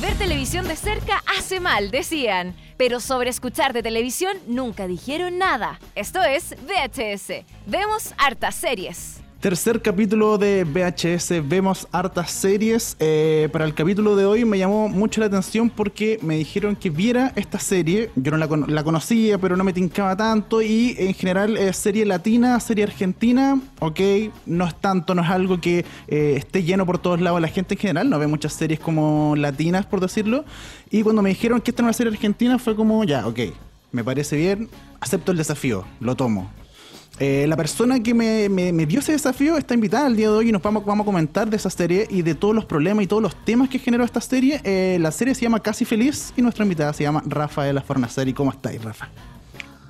[0.00, 2.54] Ver televisión de cerca hace mal, decían.
[2.76, 5.78] Pero sobre escuchar de televisión nunca dijeron nada.
[5.94, 7.44] Esto es VHS.
[7.66, 9.25] Vemos hartas series.
[9.46, 12.96] Tercer capítulo de VHS, vemos hartas series.
[12.98, 16.90] Eh, para el capítulo de hoy me llamó mucho la atención porque me dijeron que
[16.90, 18.10] viera esta serie.
[18.16, 20.62] Yo no la, cono- la conocía, pero no me tincaba tanto.
[20.62, 23.60] Y en general es serie latina, serie argentina.
[23.78, 24.00] Ok,
[24.46, 27.74] no es tanto, no es algo que eh, esté lleno por todos lados la gente
[27.74, 28.10] en general.
[28.10, 30.44] No ve muchas series como latinas, por decirlo.
[30.90, 33.38] Y cuando me dijeron que esta era una serie argentina fue como, ya, ok,
[33.92, 36.50] me parece bien, acepto el desafío, lo tomo.
[37.18, 40.52] Eh, la persona que me, dio ese desafío está invitada al día de hoy y
[40.52, 43.22] nos vamos, vamos a comentar de esa serie y de todos los problemas y todos
[43.22, 44.60] los temas que generó esta serie.
[44.64, 48.34] Eh, la serie se llama Casi Feliz y nuestra invitada se llama Rafaela Fornaceri.
[48.34, 49.08] ¿Cómo estáis, Rafa?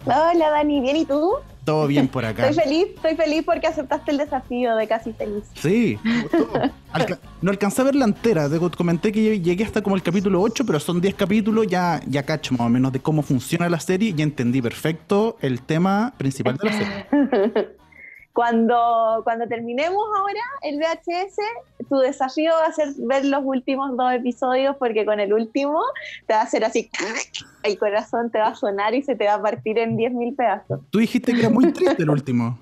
[0.05, 1.33] Hola Dani, ¿bien y tú?
[1.66, 2.48] Todo bien por acá.
[2.48, 5.45] Estoy feliz, estoy feliz porque aceptaste el desafío de casi feliz.
[5.55, 6.48] Sí, me gustó.
[6.93, 8.49] Alca- no alcancé a verla entera.
[8.49, 11.66] Te comenté que llegué hasta como el capítulo 8, pero son 10 capítulos.
[11.66, 15.60] Ya, ya cacho más o menos de cómo funciona la serie y entendí perfecto el
[15.60, 17.69] tema principal de la serie.
[18.37, 21.38] Cuando, cuando terminemos ahora el VHS,
[21.88, 25.80] tu desafío va a ser ver los últimos dos episodios porque con el último
[26.26, 26.90] te va a hacer así,
[27.62, 30.80] el corazón te va a sonar y se te va a partir en 10.000 pedazos.
[30.90, 32.59] Tú dijiste que era muy triste el último.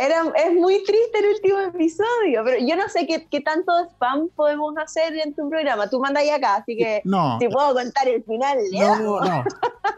[0.00, 4.28] Era, es muy triste el último episodio, pero yo no sé qué, qué tanto spam
[4.36, 5.88] podemos hacer en tu programa.
[5.90, 7.38] Tú mandas ahí acá, así que No.
[7.40, 8.58] si puedo contar el final.
[8.72, 9.44] No, no.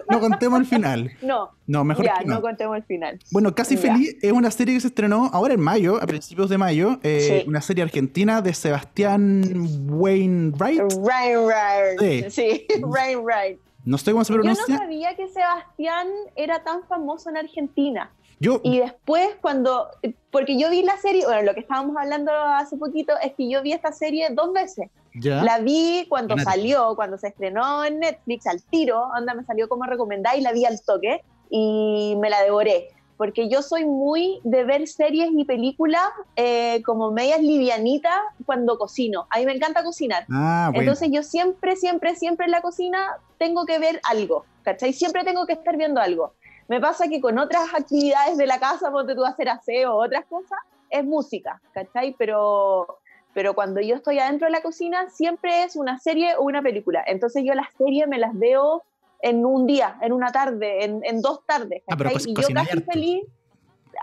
[0.09, 1.11] No contemos el final.
[1.23, 2.34] No, No, mejor ya, que no.
[2.37, 3.19] no contemos el final.
[3.31, 3.83] Bueno, Casi Ya.
[3.83, 6.98] Feliz es una serie que se estrenó ahora en mayo, a principios de mayo.
[7.03, 7.48] eh, Sí.
[7.48, 9.43] Una serie argentina de Sebastián
[9.89, 10.81] Wainwright.
[11.05, 12.31] Rain Sí.
[12.31, 13.59] Sí, Rain Right.
[13.84, 14.77] No sé cómo se Yo no pronuncia.
[14.78, 16.06] sabía que Sebastián
[16.37, 18.11] era tan famoso en Argentina.
[18.41, 19.89] Yo, Y después cuando,
[20.31, 23.63] porque yo vi la serie, bueno, lo que estábamos hablando hace poquito es que yo
[23.63, 24.89] vi esta serie dos veces.
[25.15, 25.45] ya.
[25.45, 29.84] La vi cuando salió, cuando se estrenó en Netflix, al tiro, onda me salió como
[29.84, 32.89] recomendada y la vi al toque y me la devoré.
[33.19, 39.27] Porque yo soy muy de ver series y películas eh, como medias livianitas cuando cocino.
[39.29, 40.25] A mí me encanta cocinar.
[40.31, 40.81] Ah, bueno.
[40.81, 44.95] Entonces yo siempre, siempre, siempre en la cocina tengo que ver algo, ¿cachai?
[44.95, 46.33] Siempre tengo que estar viendo algo.
[46.70, 50.04] Me pasa que con otras actividades de la casa, ponte tú a hacer aseo o
[50.04, 50.56] otras cosas,
[50.88, 52.14] es música, ¿cachai?
[52.16, 53.00] Pero,
[53.34, 57.03] pero cuando yo estoy adentro de la cocina, siempre es una serie o una película.
[57.04, 58.84] Entonces yo las series me las veo
[59.20, 62.81] en un día, en una tarde, en, en dos tardes, Ah, pero y yo casi
[62.82, 63.25] feliz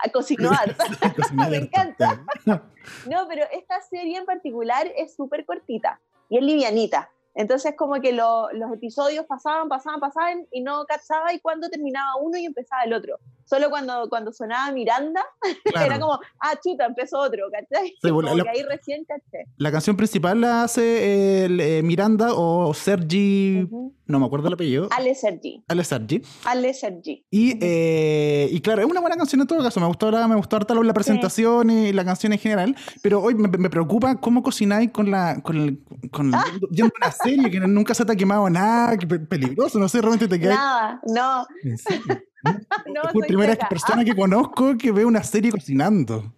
[0.03, 0.75] a cocinar.
[1.15, 2.21] Cocinar me encanta.
[2.45, 7.09] No, pero esta serie en particular es súper cortita y es livianita.
[7.39, 12.15] Entonces como que lo- los episodios pasaban, pasaban, pasaban y no cachaba y cuando terminaba
[12.19, 13.19] uno y empezaba el otro.
[13.45, 15.23] Solo cuando, cuando sonaba Miranda
[15.63, 15.85] Claro.
[15.85, 17.89] era como, ah, chuta, empezó otro, ¿cachai?
[18.01, 19.45] Sí, como la- que ahí recién caché.
[19.57, 23.69] La canción principal la hace el, eh, Miranda o Sergi.
[24.07, 24.87] No me acuerdo el apellido.
[24.91, 26.21] Ale Sergi, Ale Sergi.
[26.45, 27.25] Ale Sergi.
[27.29, 29.79] Y, eh, y claro, es una buena canción en todo caso.
[29.79, 32.75] Me gustó, ahora, me gustó harta la presentación y la canción en general.
[33.01, 35.79] Pero hoy me, me preocupa cómo cocináis con la con, el-
[36.11, 36.45] con Ah.
[36.71, 40.27] una serie que nunca se te ha quemado nada, que pe- peligroso, no sé, realmente
[40.27, 40.55] te quedas.
[40.55, 42.05] Nada, no, ¿En serio?
[42.45, 43.67] no, es la primera seca.
[43.69, 46.33] persona que conozco que ve una serie cocinando.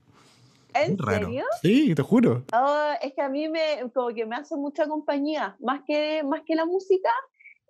[0.74, 1.28] ¿En Raro.
[1.28, 1.44] serio?
[1.62, 2.46] Sí, te juro.
[2.54, 6.42] Oh, es que a mí me, como que me hace mucha compañía, más que, más
[6.46, 7.10] que la música,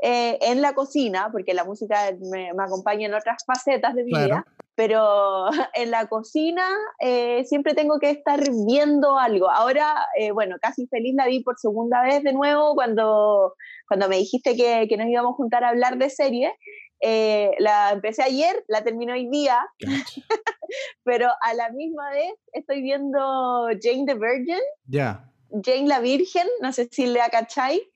[0.01, 4.11] eh, en la cocina, porque la música me, me acompaña en otras facetas de mi
[4.11, 4.25] Claro.
[4.25, 4.45] vida,
[4.75, 6.65] pero en la cocina
[6.99, 9.49] eh, siempre tengo que estar viendo algo.
[9.49, 13.55] Ahora, eh, bueno, casi feliz la vi por segunda vez de nuevo cuando,
[13.87, 16.53] cuando me dijiste que, que nos íbamos a juntar a hablar de serie.
[17.01, 19.65] Eh, la empecé ayer, la terminé hoy día,
[21.03, 24.59] pero a la misma vez estoy viendo Jane the Virgin.
[24.85, 25.25] Ya.
[25.63, 27.21] Jane la Virgen, no sé si le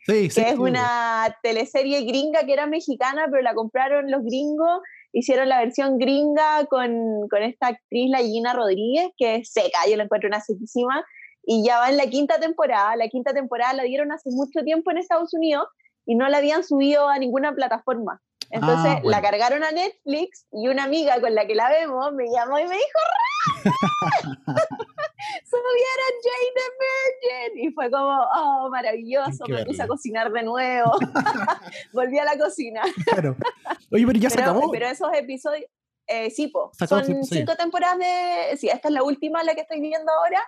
[0.06, 0.41] Sí, sí.
[0.41, 0.59] que es sí.
[0.62, 4.80] una teleserie gringa que era mexicana, pero la compraron los gringos,
[5.12, 9.95] hicieron la versión gringa con, con esta actriz, la Gina Rodríguez, que es seca, yo
[9.98, 11.06] la encuentro una sequísima,
[11.45, 12.95] y ya va en la quinta temporada.
[12.95, 15.68] La quinta temporada la dieron hace mucho tiempo en Estados Unidos
[16.06, 18.22] y no la habían subido a ninguna plataforma.
[18.50, 19.10] Entonces Ah, bueno.
[19.10, 22.63] la cargaron a Netflix y una amiga con la que la vemos me llamó y
[22.68, 23.00] me dijo,
[23.66, 24.56] "Ra, subieron
[26.24, 27.68] Jane the Virgin.
[27.70, 30.92] Y fue como, oh, maravilloso, me puse a cocinar de nuevo.
[31.94, 32.82] Volví a la cocina.
[33.06, 33.36] Claro.
[33.92, 34.72] Oye, pero ya se Pero, acabó.
[34.72, 35.66] pero esos episodios,
[36.08, 37.36] eh, sí, po, son sí, sí.
[37.38, 40.42] cinco temporadas de, sí, esta es la última, la que estoy viendo ahora.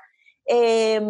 [0.48, 1.02] eh,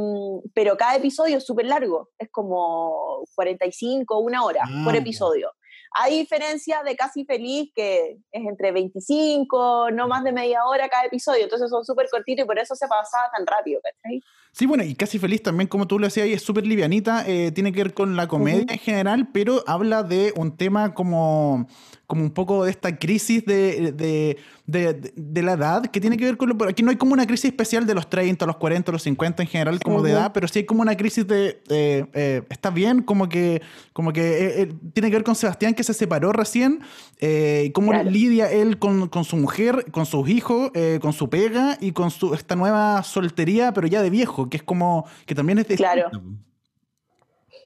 [0.54, 5.52] pero cada episodio es súper largo, es como 45, una hora Ah, por episodio.
[5.98, 11.06] A diferencia de Casi Feliz, que es entre 25, no más de media hora cada
[11.06, 14.22] episodio, entonces son súper cortitos y por eso se pasaba tan rápido, ¿cachai?
[14.58, 17.74] Sí, bueno, y Casi Feliz también, como tú lo decías, es súper livianita, eh, tiene
[17.74, 21.68] que ver con la comedia en general, pero habla de un tema como,
[22.08, 26.24] como un poco de esta crisis de, de, de, de la edad, que tiene que
[26.24, 26.70] ver con lo...
[26.70, 29.50] Aquí no hay como una crisis especial de los 30, los 40, los 50 en
[29.50, 31.62] general como de edad, pero sí hay como una crisis de...
[31.68, 33.62] Eh, eh, está bien, como que,
[33.92, 36.80] como que tiene que ver con Sebastián que se separó recién,
[37.20, 41.92] y cómo lidia él con, con, su mujer, con sus hijos, con su pega y
[41.92, 45.08] con su, esta nueva soltería, pero ya de viejo, que es como...
[45.26, 45.76] que también es de...
[45.76, 46.10] Claro.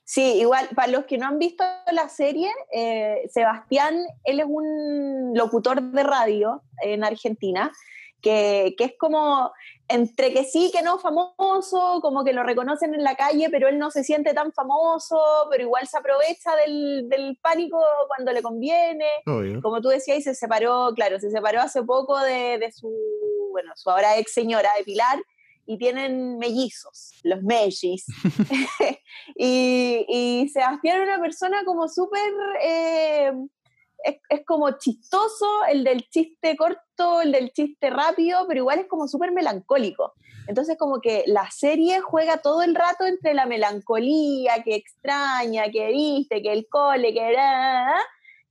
[0.03, 5.33] Sí, igual, para los que no han visto la serie, eh, Sebastián, él es un
[5.35, 7.71] locutor de radio en Argentina,
[8.19, 9.51] que, que, es como
[9.87, 13.77] entre que sí, que no famoso, como que lo reconocen en la calle, pero él
[13.77, 19.09] no se siente tan famoso, pero igual se aprovecha del, del pánico cuando le conviene.
[19.61, 22.91] Como tú decías, y se separó, claro, se separó hace poco de, de su,
[23.51, 25.19] bueno, su ahora ex señora de Pilar,
[25.69, 28.03] y tienen mellizos, los mellis.
[29.35, 32.33] y, y, Sebastián es una persona como súper,
[32.63, 33.31] eh,
[34.03, 39.07] es, como chistoso, el del chiste corto, el del chiste rápido, pero igual es como
[39.07, 40.15] súper melancólico.
[40.47, 45.89] Entonces como que la serie juega todo el rato entre la melancolía, que extraña, que
[45.89, 47.93] viste, que el cole, que era...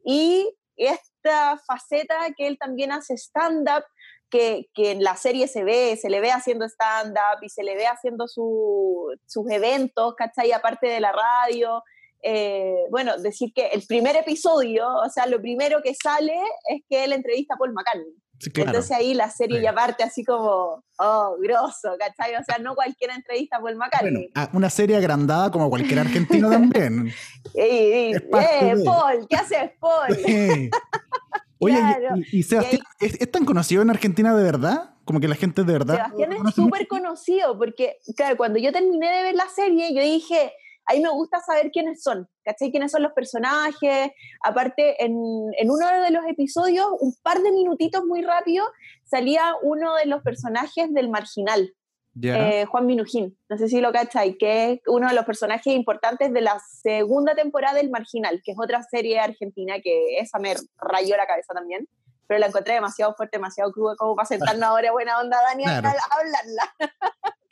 [0.05, 3.82] Y esta faceta que él también hace stand-up,
[4.31, 7.87] que, en la serie se ve, se le ve haciendo stand-up y se le ve
[7.87, 10.53] haciendo sus eventos, ¿cachai?
[10.53, 11.83] Aparte de la radio.
[12.23, 16.37] Eh, bueno, decir que el primer episodio, o sea, lo primero que sale
[16.69, 18.15] es que él entrevista a Paul McCartney.
[18.55, 22.37] Entonces ahí la serie ya parte así como, oh, grosso, ¿cachai?
[22.37, 24.31] O sea, no cualquier entrevista a Paul McCartney.
[24.33, 27.13] Bueno, una serie agrandada como cualquier argentino también.
[27.55, 30.17] eh, Paul, ¿qué haces, Paul?
[31.60, 31.78] Oye,
[32.32, 34.94] y, Sebastián, ¿es, tan conocido en Argentina de verdad?
[35.05, 35.96] Como que la gente de verdad.
[35.96, 40.52] Sebastián es súper conocido porque, claro, cuando yo terminé de ver la serie, yo dije,
[40.87, 42.70] a mí me gusta saber quiénes son, ¿cachai?
[42.70, 44.10] Quiénes son los personajes.
[44.43, 45.12] Aparte, en,
[45.58, 48.64] en uno de los episodios, un par de minutitos muy rápido,
[49.05, 51.75] salía uno de los personajes del marginal.
[52.20, 56.32] Eh, Juan Minujín, no sé si lo cachai, que es uno de los personajes importantes
[56.32, 61.16] de la segunda temporada del Marginal, que es otra serie argentina que esa me rayó
[61.16, 61.87] la cabeza también,
[62.26, 65.76] pero la encontré demasiado fuerte, demasiado cruda como para sentarnos ahora buena onda, Daniel, a
[65.78, 66.75] hablarla.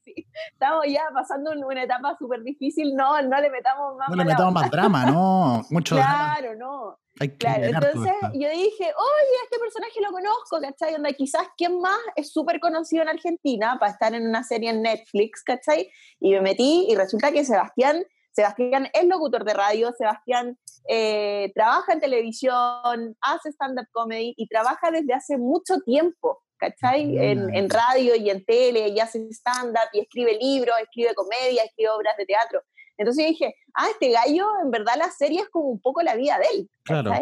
[0.53, 4.53] estamos ya pasando una etapa súper difícil, no, no le metamos más No le metamos
[4.53, 6.99] más drama, no, mucho Claro, no.
[7.39, 10.95] Claro, entonces yo dije, oye, este personaje lo conozco, ¿cachai?
[10.95, 14.83] Onda, quizás quién más es súper conocido en Argentina para estar en una serie en
[14.83, 15.91] Netflix, ¿cachai?
[16.21, 20.59] Y me metí y resulta que Sebastián, Sebastián es locutor de radio, Sebastián
[20.89, 27.19] eh, trabaja en televisión, hace stand-up comedy y trabaja desde hace mucho tiempo, ¿cachai?
[27.19, 31.91] En, en radio y en tele, y hace stand-up y escribe libros, escribe comedia, escribe
[31.91, 32.63] obras de teatro.
[32.99, 36.39] Entonces dije, ah, este gallo, en verdad la serie es como un poco la vida
[36.39, 36.71] de él.
[36.83, 37.13] Claro,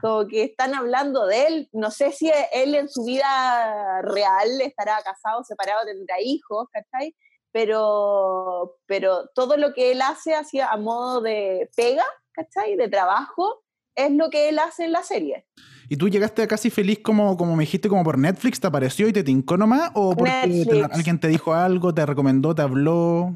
[0.00, 1.68] Como que están hablando de él.
[1.72, 7.14] No sé si él en su vida real estará casado, separado, tendrá hijos, ¿cachai?
[7.52, 12.76] Pero, pero todo lo que él hace hacia, a modo de pega, ¿cachai?
[12.76, 13.62] De trabajo,
[13.94, 15.46] es lo que él hace en la serie.
[15.88, 19.08] ¿Y tú llegaste a casi feliz como, como me dijiste, como por Netflix, te apareció
[19.08, 19.90] y te tincó nomás?
[19.94, 23.34] ¿O porque alguien te dijo algo, te recomendó, te habló?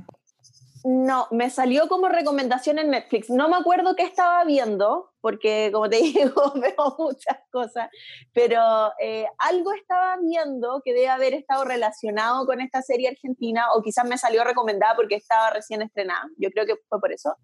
[0.88, 3.28] No, me salió como recomendación en Netflix.
[3.28, 7.90] No me acuerdo qué estaba viendo, porque como te digo, veo muchas cosas,
[8.32, 13.82] pero eh, algo estaba viendo que debe haber estado relacionado con esta serie argentina, o
[13.82, 16.22] quizás me salió recomendada porque estaba recién estrenada.
[16.38, 17.36] Yo creo que fue por eso.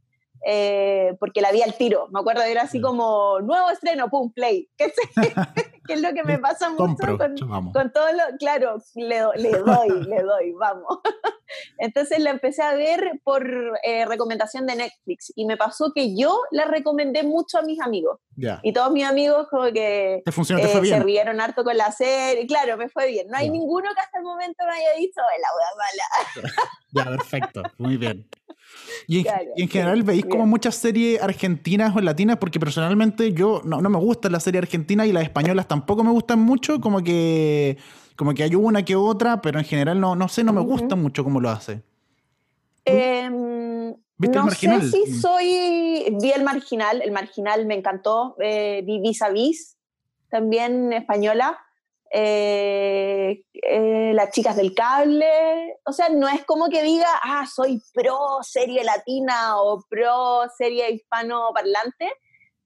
[0.45, 2.09] Eh, porque la vi al tiro.
[2.11, 4.69] Me acuerdo, era así como nuevo estreno, pum, play.
[5.87, 8.37] ¿Qué, es lo que me pasa mucho con, todo lo.
[8.39, 10.99] Claro, le, doy, le doy, vamos.
[11.79, 13.45] Entonces la empecé a ver por
[13.83, 18.19] eh, recomendación de Netflix y me pasó que yo la recomendé mucho a mis amigos.
[18.63, 22.47] Y todos mis amigos, como que eh, se rieron harto con la serie.
[22.47, 23.29] Claro, me fue bien.
[23.29, 26.65] No hay ninguno que hasta el momento me haya dicho, la hueá mala.
[26.93, 28.29] ya, perfecto, muy bien.
[29.07, 29.27] Y
[29.57, 33.99] en, general veis como muchas series argentinas o latinas, porque personalmente yo no, no me
[33.99, 37.79] gusta la serie argentina y las españolas tampoco me gustan mucho, como que
[38.17, 40.95] como que hay una que otra, pero en general no, no sé, no me gusta
[40.95, 41.83] mucho cómo lo hace.
[42.85, 46.17] Em, no sé si soy.
[46.21, 48.37] Vi el marginal, el marginal me encantó.
[48.41, 49.77] Eh, vi Vis a Vis,
[50.29, 51.59] también española.
[52.15, 57.81] Eh, eh, las chicas del cable, o sea, no es como que diga, ah, soy
[57.95, 62.13] pro serie latina o pro serie hispano parlante,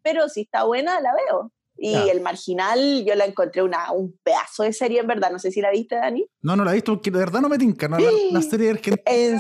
[0.03, 1.53] pero si está buena, la veo.
[1.79, 5.31] Y El Marginal, yo la encontré una, un pedazo de serie, en verdad.
[5.31, 6.27] No sé si la viste, Dani.
[6.41, 7.87] No, no la he visto, porque de verdad no me tinca.
[7.87, 7.99] ¿no?
[7.99, 9.03] La, la serie argentina.
[9.05, 9.39] ¿En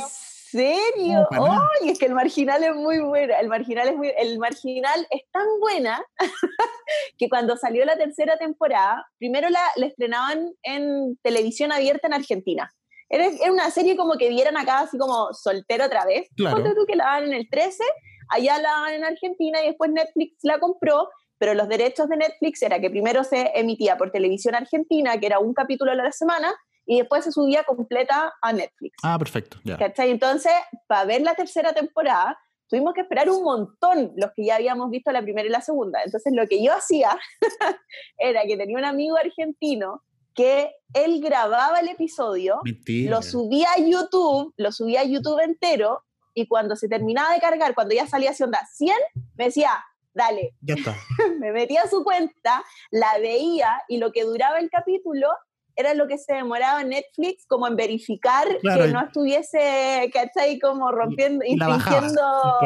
[0.50, 1.26] serio?
[1.30, 1.90] ¡Ay!
[1.90, 3.38] es que el Marginal es muy buena.
[3.38, 6.02] El Marginal es, muy, el marginal es tan buena
[7.18, 12.72] que cuando salió la tercera temporada, primero la, la estrenaban en televisión abierta en Argentina.
[13.08, 16.28] Era, era, una serie como que vieran acá así como soltero otra vez.
[16.36, 16.56] Claro.
[16.56, 17.84] Ponte tú que la daban en el 13,
[18.30, 22.62] allá la daban en Argentina y después Netflix la compró pero los derechos de Netflix
[22.62, 26.54] era que primero se emitía por televisión argentina, que era un capítulo a la semana,
[26.86, 28.96] y después se subía completa a Netflix.
[29.02, 29.58] Ah, perfecto.
[29.64, 29.76] Ya.
[29.76, 30.10] ¿Cachai?
[30.10, 30.52] Entonces,
[30.86, 32.38] para ver la tercera temporada,
[32.68, 36.02] tuvimos que esperar un montón los que ya habíamos visto la primera y la segunda.
[36.04, 37.18] Entonces, lo que yo hacía
[38.18, 40.02] era que tenía un amigo argentino
[40.34, 43.10] que él grababa el episodio, Mentira.
[43.10, 46.02] lo subía a YouTube, lo subía a YouTube entero,
[46.34, 48.94] y cuando se terminaba de cargar, cuando ya salía hacia onda 100,
[49.36, 49.70] me decía,
[50.12, 50.54] dale.
[50.60, 50.94] Ya está.
[51.40, 55.28] me metía a su cuenta, la veía y lo que duraba el capítulo
[55.76, 60.58] era lo que se demoraba Netflix como en verificar Claro, que no estuviese, ¿cachai?
[60.58, 62.64] Como rompiendo, y infringiendo, ok.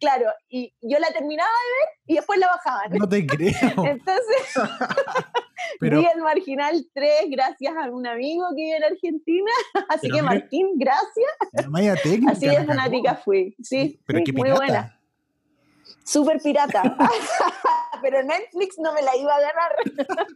[0.00, 2.90] claro, y yo la terminaba de ver y después la bajaban.
[2.98, 3.52] No te creo.
[3.84, 4.54] Entonces,
[5.80, 9.50] Pero, vi el Marginal 3 gracias a un amigo que vive en Argentina,
[9.88, 12.32] así que mira- Martín, gracias, malla técnica.
[12.32, 14.94] así de fanática fui, sí, Pero sí, qué muy buena.
[16.04, 16.96] Súper pirata.
[18.02, 19.72] Pero Netflix no me la iba a ganar.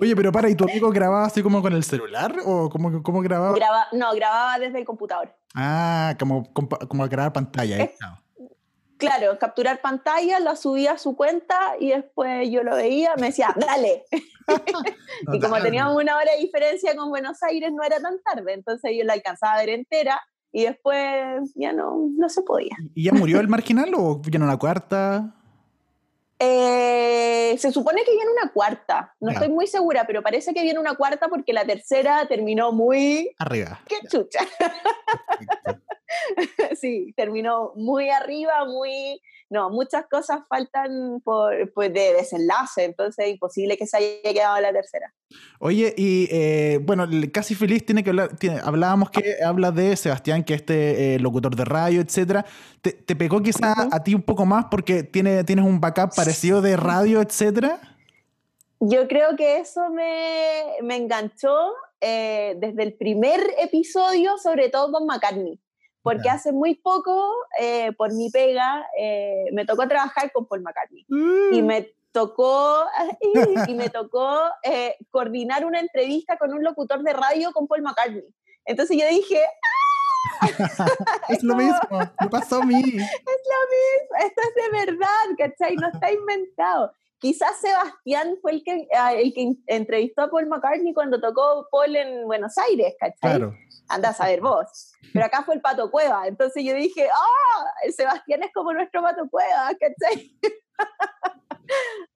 [0.00, 2.36] Oye, pero para, ¿y tu amigo grababa así como con el celular?
[2.44, 3.54] ¿O cómo, cómo grababa?
[3.56, 5.34] Graba, no, grababa desde el computador.
[5.54, 7.78] Ah, como, como, grabar pantalla.
[7.78, 7.94] ¿eh?
[7.94, 7.98] Es-
[8.98, 13.54] Claro, capturar pantalla, la subía a su cuenta y después yo lo veía, me decía,
[13.54, 14.04] dale.
[15.32, 18.92] y como teníamos una hora de diferencia con Buenos Aires, no era tan tarde, entonces
[18.96, 20.20] yo la alcanzaba a ver entera
[20.52, 22.76] y después ya no, no se podía.
[22.94, 25.34] ¿Y ya murió el marginal o vino la cuarta?
[26.38, 30.78] Eh, se supone que viene una cuarta, no estoy muy segura, pero parece que viene
[30.78, 33.34] una cuarta porque la tercera terminó muy...
[33.38, 33.80] Arriba.
[33.86, 34.40] ¡Qué chucha!
[36.80, 39.20] sí, terminó muy arriba, muy...
[39.48, 44.60] No, muchas cosas faltan por, pues de desenlace, entonces es imposible que se haya quedado
[44.60, 45.14] la tercera.
[45.60, 50.42] Oye, y eh, bueno, Casi Feliz tiene que hablar, tiene- hablábamos que habla de Sebastián,
[50.42, 52.44] que es este eh, locutor de radio, etcétera.
[52.82, 53.88] ¿Te, te pegó quizá Ujú.
[53.92, 57.78] a ti un poco más porque tiene, tienes un backup parecido de radio, etcétera?
[58.80, 65.06] Yo creo que eso me, me enganchó eh, desde el primer episodio, sobre todo con
[65.06, 65.60] McCartney,
[66.06, 71.04] porque hace muy poco, eh, por mi pega, eh, me tocó trabajar con Paul McCartney.
[71.50, 72.84] y me tocó
[73.66, 78.22] y me tocó eh, coordinar una entrevista con un locutor de radio con Paul McCartney.
[78.66, 79.40] Entonces yo dije,
[81.28, 82.76] es lo mismo, me pasó a mí.
[82.84, 85.74] es lo mismo, esto es de verdad, ¿cachai?
[85.74, 86.92] No está inventado.
[87.18, 91.96] Quizás Sebastián fue el que, ah, el que entrevistó a Paul McCartney cuando tocó Paul
[91.96, 93.18] en Buenos Aires, ¿cachai?
[93.20, 93.54] Claro.
[93.88, 94.92] Anda a saber vos.
[95.12, 96.26] Pero acá fue el Pato Cueva.
[96.26, 97.64] Entonces yo dije, ¡ah!
[97.84, 100.32] el Sebastián es como nuestro Pato Cueva, ¿cachai?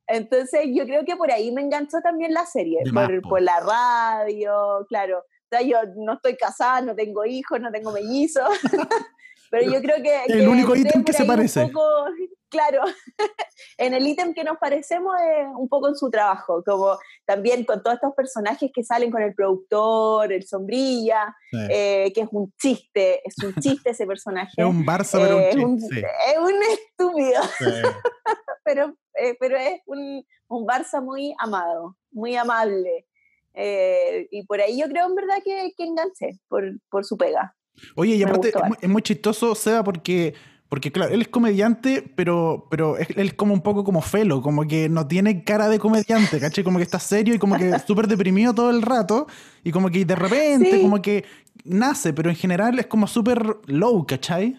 [0.06, 3.28] Entonces yo creo que por ahí me enganchó también la serie, por, po.
[3.30, 5.18] por la radio, claro.
[5.20, 8.48] O sea, yo no estoy casada, no tengo hijos, no tengo mellizos.
[9.50, 10.24] Pero yo creo que...
[10.26, 11.66] El que único ítem que se parece.
[11.66, 12.06] poco-
[12.50, 12.82] claro,
[13.78, 17.82] en el ítem que nos parecemos es un poco en su trabajo, como también con
[17.82, 21.58] todos estos personajes que salen con el productor, el sombrilla, Sí.
[21.70, 23.54] eh, que es un chiste, es un
[23.84, 24.52] chiste ese personaje.
[24.56, 26.06] es un Barça, pero Eh, es, un chiste.
[26.32, 27.64] es un estúpido, Sí.
[28.64, 33.06] pero, eh, pero es un, un Barça muy amado, muy amable.
[33.54, 37.54] Eh, y por ahí yo creo en verdad que, que enganché por, por su pega.
[37.96, 40.34] Oye, y aparte muy, es muy chistoso, Seba, porque,
[40.70, 44.66] porque claro, él es comediante, pero, pero él es como un poco como Felo, como
[44.66, 46.64] que no tiene cara de comediante, ¿cachai?
[46.64, 49.26] Como que está serio y como que súper deprimido todo el rato,
[49.64, 50.80] y como que de repente, Sí.
[50.82, 51.24] como que
[51.64, 54.58] nace, pero en general es como súper low, ¿cachai?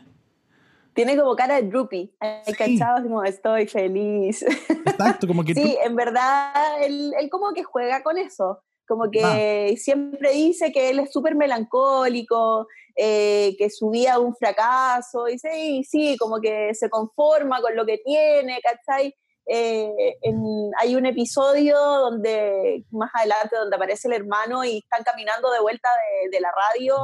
[0.93, 2.11] Tiene como cara de droopy,
[2.45, 2.53] Sí.
[2.53, 4.43] cachado así como estoy feliz.
[4.85, 6.53] Exacto, como que tú- Sí, en verdad,
[6.83, 11.33] él, él como que juega con eso, como que siempre dice que él es súper
[11.35, 12.67] melancólico,
[12.97, 17.73] eh, que su vida es un fracaso, y sí, sí, como que se conforma con
[17.73, 19.15] lo que tiene, ¿cachai?
[19.45, 25.49] Eh, en- hay un episodio donde, más adelante, donde aparece el hermano y están caminando
[25.51, 25.87] de vuelta
[26.23, 26.95] de, de la radio,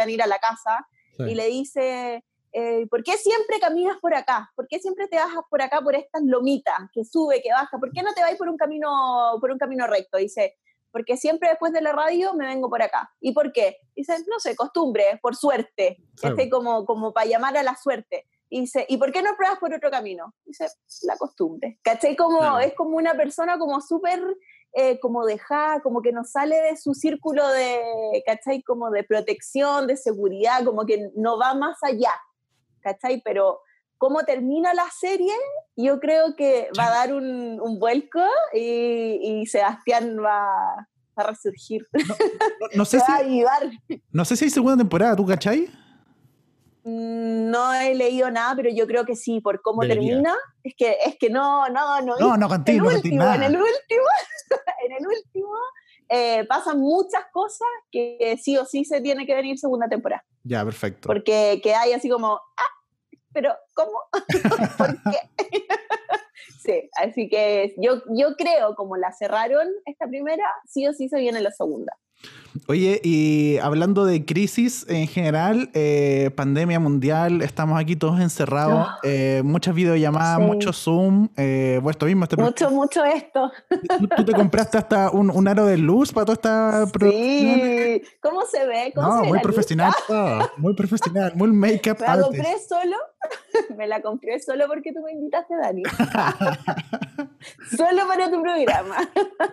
[0.00, 1.24] a ir a la casa, Sí.
[1.24, 2.22] y le dice,
[2.52, 4.50] eh, ¿por qué siempre caminas por acá?
[4.54, 7.76] ¿Por qué siempre te bajas por acá por estas lomitas que sube, que baja?
[7.76, 8.88] ¿Por qué no te vas por un camino,
[9.40, 10.16] por un camino recto?
[10.16, 10.56] Dice,
[10.90, 13.10] porque siempre después de la radio me vengo por acá.
[13.20, 13.76] ¿Y por qué?
[13.94, 16.36] Dice, no sé, costumbre, por suerte, Claro.
[16.36, 16.48] ¿cachai?
[16.50, 18.26] como, como para llamar a la suerte.
[18.50, 20.34] y dice, ¿y por qué no pruebas por otro camino?
[20.44, 20.66] Dice,
[21.02, 21.78] la costumbre.
[21.82, 22.16] ¿Cachai?
[22.16, 24.20] Como, Es como una persona como súper,
[24.72, 27.80] eh, como dejada, como que no sale de su círculo de,
[28.24, 28.62] ¿cachai?
[28.62, 32.12] Como de protección, de seguridad, como que no va más allá,
[32.80, 33.20] ¿cachai?
[33.22, 33.60] Pero
[33.98, 35.32] cómo termina la serie,
[35.76, 38.22] yo creo que va a dar un, un vuelco
[38.54, 41.86] y, y Sebastián va, a resurgir.
[42.74, 43.44] No, sé si,
[44.12, 45.68] no sé si hay segunda temporada, ¿tú cachai?
[46.84, 50.34] Mm, no he leído nada, pero yo creo que sí, por cómo termina.
[50.62, 52.16] Es que, es que no, no, no.
[52.18, 53.24] No, no contigo, En el último,
[54.86, 55.54] en el último
[56.08, 60.24] eh, pasan muchas cosas que sí o sí se tiene que venir segunda temporada.
[60.44, 61.08] Ya, perfecto.
[61.08, 62.77] Porque que hay así como, ah,
[63.38, 63.92] pero ¿cómo?
[64.78, 65.20] ¿Por qué?
[66.60, 71.20] sí, así que yo, yo creo, como la cerraron esta primera, sí o sí se
[71.20, 71.96] viene la segunda.
[72.66, 78.98] Oye, y hablando de crisis en general, eh, pandemia mundial, estamos aquí todos encerrados, ah.
[79.02, 82.24] eh, muchas videollamadas, mucho Zoom, eh, esto mismo.
[82.24, 83.50] Este mucho, mucho esto.
[84.16, 87.60] ¿Tú, te compraste hasta un, un, aro de luz para toda esta producción?
[87.60, 88.92] Sí, ¿cómo se ve?
[88.94, 89.92] ¿Cómo no, muy profesional,
[90.56, 92.96] muy profesional, muy make-up Me la compré solo,
[93.76, 95.82] me la compré solo porque tú me invitaste, Dani.
[97.76, 98.96] solo para tu programa.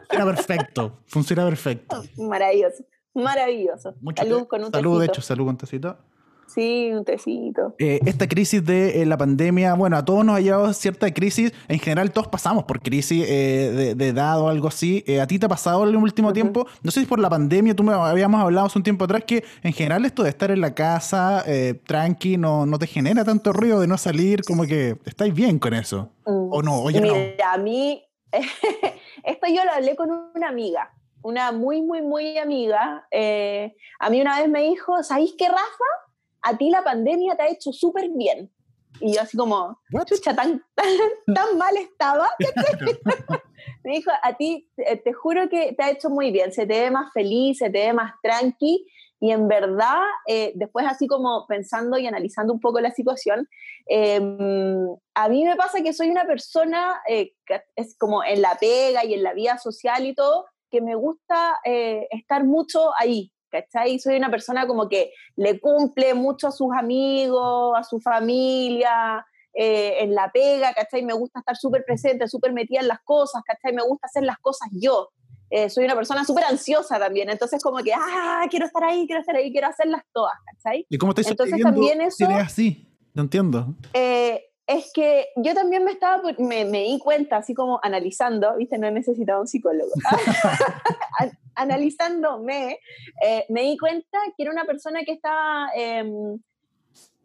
[0.08, 2.04] Funciona perfecto, funciona perfecto.
[2.18, 2.84] Maravilloso.
[3.16, 3.96] Maravilloso.
[4.16, 5.98] salud con un salud, de hecho, salud con tecito.
[6.48, 7.76] Sí, un tecito.
[7.80, 11.52] Eh, esta crisis de eh, la pandemia, bueno, a todos nos ha llevado cierta crisis.
[11.68, 15.04] En general, todos pasamos por crisis eh, de, edad o algo así.
[15.20, 16.68] ¿A ti te ha pasado en el último tiempo?
[16.84, 19.44] No sé si por la pandemia, tú me habíamos hablado hace un tiempo atrás que
[19.64, 21.44] en general esto de estar en la casa
[21.86, 25.74] tranqui no, no te genera tanto ruido de no salir, como que estáis bien con
[25.74, 26.10] eso.
[26.26, 26.54] Mm.
[26.54, 26.82] ¿O no?
[26.82, 30.95] Oye, Mira, a mí, esto yo lo hablé con una amiga
[31.26, 35.90] una muy, muy, muy amiga, eh, a mí una vez me dijo, ¿sabéis qué, Rafa?
[36.44, 38.52] A ti la pandemia te ha hecho súper bien.
[39.02, 40.64] Y yo así como, chucha, tan,
[41.36, 42.30] tan, mal estaba.
[43.84, 46.92] me dijo, a ti te, juro que te ha hecho muy bien, se te ve
[46.92, 48.86] más feliz, se te ve más tranqui.
[49.20, 53.50] Y en verdad, eh, después así como pensando y analizando un poco la situación,
[53.88, 58.56] em, a mí me pasa que soy una persona eh, que es como en la
[58.60, 60.46] pega y en la vida social y todo,
[60.76, 63.98] que me gusta eh, estar mucho ahí, ¿cachai?
[63.98, 70.04] Soy una persona como que le cumple mucho a sus amigos, a su familia, eh,
[70.04, 71.02] en la pega, ¿cachai?
[71.02, 73.72] Me gusta estar súper presente, súper metida en las cosas, ¿cachai?
[73.72, 75.12] Me gusta hacer las cosas yo.
[75.50, 79.22] Eh, soy una persona súper ansiosa también, entonces como que, ah, quiero estar ahí, quiero
[79.22, 80.86] estar ahí, quiero hacerlas todas, ¿cachai?
[80.90, 82.28] ¿Y cómo te Entonces también eso...
[82.28, 82.92] así?
[83.14, 83.76] No entiendo.
[83.94, 88.78] Eh, es que yo también me estaba, me, me, di cuenta, así como analizando, viste,
[88.78, 89.92] no he necesitado un psicólogo,
[91.56, 92.80] analizándome,
[93.22, 96.40] eh, me di cuenta que era una persona que estaba, em,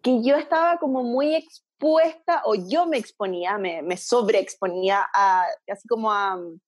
[0.03, 5.89] que yo estaba como muy expuesta, o yo me exponía, me, me sobreexponía a, así
[5.89, 6.59] como a um,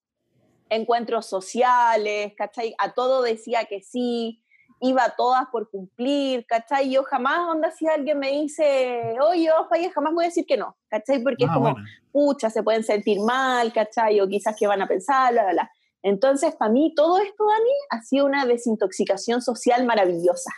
[0.70, 2.74] encuentros sociales, ¿cachai?
[2.78, 4.41] A todo decía que sí,
[4.82, 6.90] iba todas por cumplir, ¿cachai?
[6.90, 10.76] Yo jamás, onda, si alguien me dice, oye, oye, jamás voy a decir que no,
[10.88, 11.22] ¿cachai?
[11.22, 11.76] Porque es ah, como,
[12.10, 14.20] pucha, se pueden sentir mal, ¿cachai?
[14.20, 15.70] O quizás que van a pensar, bla, bla, bla.
[16.02, 20.50] Entonces, para mí, todo esto, Dani, ha sido una desintoxicación social maravillosa.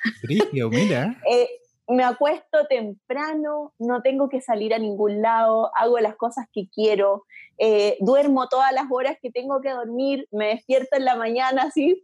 [0.71, 1.21] mira.
[1.31, 1.49] eh,
[1.89, 7.25] me acuesto temprano, no tengo que salir a ningún lado, hago las cosas que quiero,
[7.59, 12.03] eh, duermo todas las horas que tengo que dormir, me despierto en la mañana así,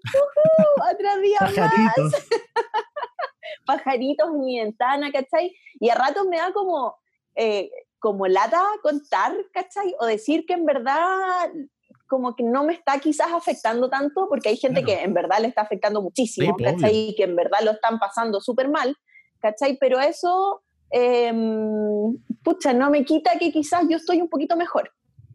[0.77, 2.13] otro día Pajaritos.
[2.13, 2.29] más.
[3.67, 5.55] Pajaritos en mi ventana, ¿cachai?
[5.81, 6.97] Y a ratos me da como,
[7.35, 9.95] eh, como lata contar, ¿cachai?
[9.99, 11.51] O decir que en verdad
[12.07, 15.47] como que no me está quizás afectando tanto, porque hay gente que en verdad le
[15.47, 17.11] está afectando muchísimo, ¿cachai?
[17.11, 18.97] Y que en verdad lo están pasando súper mal.
[19.41, 19.77] ¿Cachai?
[19.79, 24.91] Pero eso, em, pucha, no me quita que quizás yo estoy un poquito mejor.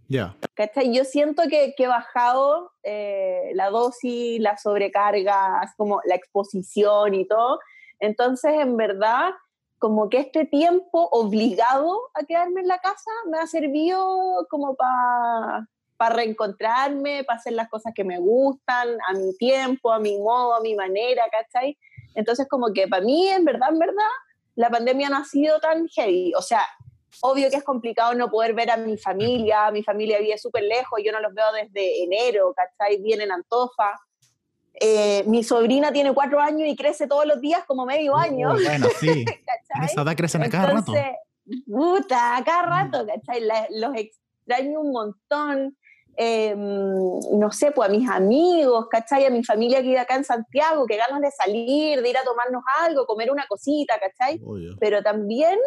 [0.07, 0.35] Ya.
[0.53, 0.93] ¿Cachai?
[0.93, 7.27] Yo siento que, que he bajado eh, la dosis, la sobrecarga, como la exposición y
[7.27, 7.59] todo.
[7.99, 9.31] Entonces, en verdad,
[9.79, 15.67] como que este tiempo obligado a quedarme en la casa me ha servido como para
[15.97, 20.55] para reencontrarme, para hacer las cosas que me gustan, a mi tiempo, a mi modo,
[20.55, 21.77] a mi manera, ¿cachai?
[22.15, 24.09] Entonces, como que para mí, en verdad, en verdad,
[24.55, 26.33] la pandemia no ha sido tan heavy.
[26.35, 26.65] O sea,
[27.21, 30.99] obvio que es complicado no poder ver a mi familia, mi familia vive súper lejos,
[31.03, 33.01] yo no los veo desde enero, ¿cachai?
[33.01, 33.99] Vienen en Antofa.
[34.73, 38.53] Eh, mi sobrina tiene cuatro años y crece todos los días como medio oh, año.
[38.53, 39.25] bueno, sí.
[39.75, 40.93] en esa edad crecen a cada rato.
[41.65, 43.41] Puta, a cada rato, ¿cachai?
[43.71, 45.77] los extraño un montón.
[46.17, 46.59] Em,
[47.37, 49.25] no sé, pues a mis amigos, ¿cachai?
[49.25, 52.23] A mi familia que vive acá en Santiago, que ganas de salir, de ir a
[52.23, 54.41] tomarnos algo, comer una cosita, ¿cachai?
[54.79, 55.59] Pero también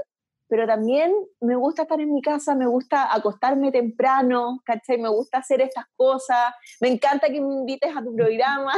[0.48, 4.98] pero también me gusta estar en mi casa, me gusta acostarme temprano, ¿cachai?
[4.98, 8.72] Me gusta hacer estas cosas, me encanta que me invites a tu programa.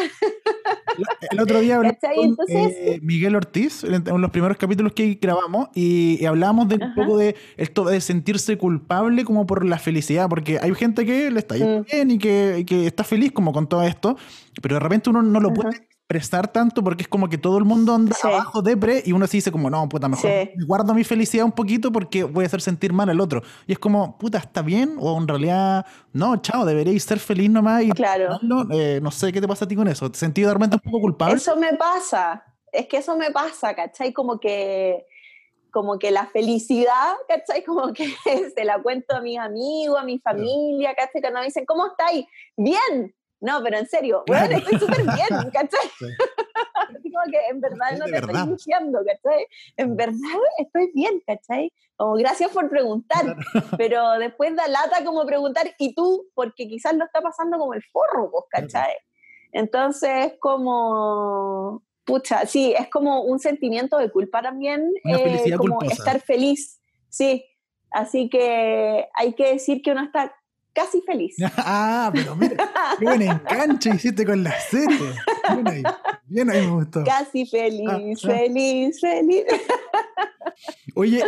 [1.30, 6.24] El otro día hablamos con eh, Miguel Ortiz, en los primeros capítulos que grabamos, y,
[6.24, 10.74] hablábamos de un poco de esto de sentirse culpable como por la felicidad, porque hay
[10.74, 11.84] gente que le está yendo mm.
[11.84, 14.16] bien y que, que, está feliz como con todo esto,
[14.60, 17.64] pero de repente uno no lo puede prestar tanto porque es como que todo el
[17.64, 20.28] mundo anda abajo de pre y uno se dice como, no, puta, mejor
[20.66, 23.44] guardo mi felicidad un poquito porque voy a hacer sentir mal al otro.
[23.68, 24.96] Y es como, puta, ¿está bien?
[24.98, 28.40] O en realidad, no, chao, deberíais ser feliz nomás y claro.
[28.72, 30.10] Eh, no sé qué te pasa a ti con eso.
[30.10, 31.36] ¿Te sentí de repente un poco culpable?
[31.36, 32.42] Eso me pasa,
[32.72, 34.12] es que eso me pasa, ¿cachai?
[34.12, 35.06] Como que
[35.70, 37.62] como que la felicidad, ¿cachai?
[37.62, 38.12] Como que
[38.56, 41.20] se la cuento a mis amigos, a mi familia, ¿cachai?
[41.20, 42.26] Cuando me dicen, ¿cómo estáis?
[42.56, 45.90] Bien, no, pero en serio, bueno, estoy súper bien, ¿cachai?
[47.10, 49.46] como que en verdad no te estoy diciendo, ¿cachai?
[49.76, 51.72] En verdad estoy bien, ¿cachai?
[51.96, 53.36] Como gracias por preguntar,
[53.76, 56.28] pero después da lata como preguntar, ¿y tú?
[56.34, 58.94] Porque quizás lo está pasando como el forro, ¿cachai?
[59.52, 66.80] Entonces, como, pucha, sí, es como un sentimiento de culpa también, eh, como estar feliz,
[67.08, 67.44] sí.
[67.92, 70.32] Así que hay que decir que uno está
[70.72, 71.36] casi feliz.
[71.58, 75.12] ah, pero mira, qué buen enganche hiciste con la serie.
[75.54, 75.82] Bien ahí,
[76.26, 77.04] bien ahí me gustó.
[77.04, 78.26] Casi feliz, ah, ah.
[78.26, 79.44] feliz, feliz.
[80.94, 81.22] Oye,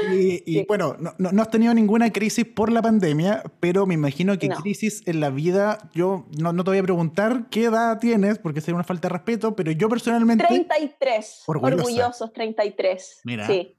[0.45, 4.49] y, bueno, no, no, has tenido ninguna crisis por la pandemia, pero me imagino que
[4.49, 8.61] crisis en la vida, yo no, no, te voy a preguntar qué edad tienes, porque
[8.61, 10.45] sería una falta de respeto, pero yo personalmente...
[10.47, 13.21] 33, orgullosos 33.
[13.25, 13.47] Mira.
[13.47, 13.77] Sí.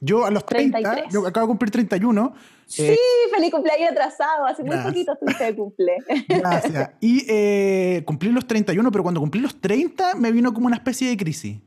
[0.00, 2.32] Yo a los 30, yo acabo de cumplir 31.
[2.66, 2.96] Sí, eh,
[3.34, 5.96] feliz cumpleaños atrasado, hace muy poquito estuviste de cumple.
[6.28, 6.90] Gracias.
[7.00, 11.08] Y eh, cumplí los 31, pero cuando cumplí los 30 me vino como una especie
[11.08, 11.58] de crisis.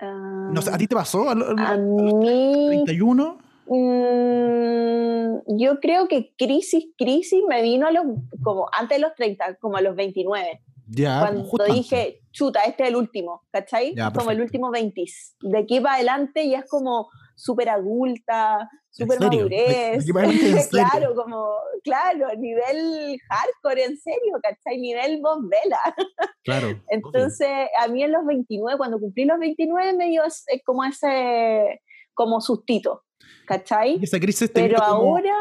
[0.00, 1.28] no sé, ¿A ti te pasó?
[1.28, 3.38] ¿A, a, mí, 31?
[3.66, 8.04] Mm, yo creo que crisis, crisis me vino a los,
[8.42, 10.60] como antes de los 30, como a los 29.
[10.90, 13.94] Ya, cuando dije, chuta, este es el último, ¿cachai?
[14.14, 15.04] como el último 20.
[15.42, 20.04] De aquí para adelante ya es como súper adulta, súper madurez.
[20.70, 21.46] claro, como,
[21.84, 24.78] claro, nivel hardcore, en serio, ¿cachai?
[24.78, 25.78] Nivel voz vela.
[26.44, 26.82] Claro.
[26.88, 30.22] Entonces, a mí en los 29, cuando cumplí los 29, me dio
[30.64, 31.82] como ese,
[32.14, 33.04] como sustito,
[33.46, 33.98] ¿cachai?
[34.02, 35.34] esa crisis Pero ahora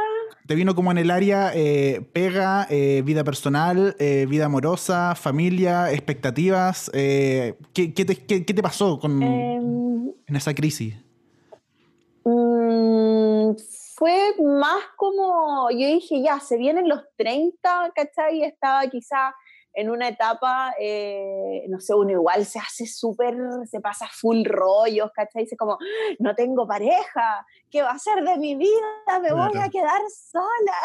[0.48, 5.92] te vino como en el área eh, pega, eh, vida personal, eh, vida amorosa, familia,
[5.92, 6.90] expectativas.
[6.94, 10.96] ¿qué, te, pasó con, em, en esa crisis?
[12.24, 13.56] Mm,
[13.96, 18.44] fue más como, yo dije, ya, se vienen los 30, ¿cachai?
[18.44, 19.36] Estaba quizá
[19.78, 23.38] en una etapa, eh, no sé, uno igual se hace súper,
[23.70, 25.44] se pasa full rollos, ¿cachai?
[25.44, 25.78] Dice como,
[26.18, 29.20] no tengo pareja, ¿qué va a ser de mi vida?
[29.22, 30.80] Me voy a quedar sola.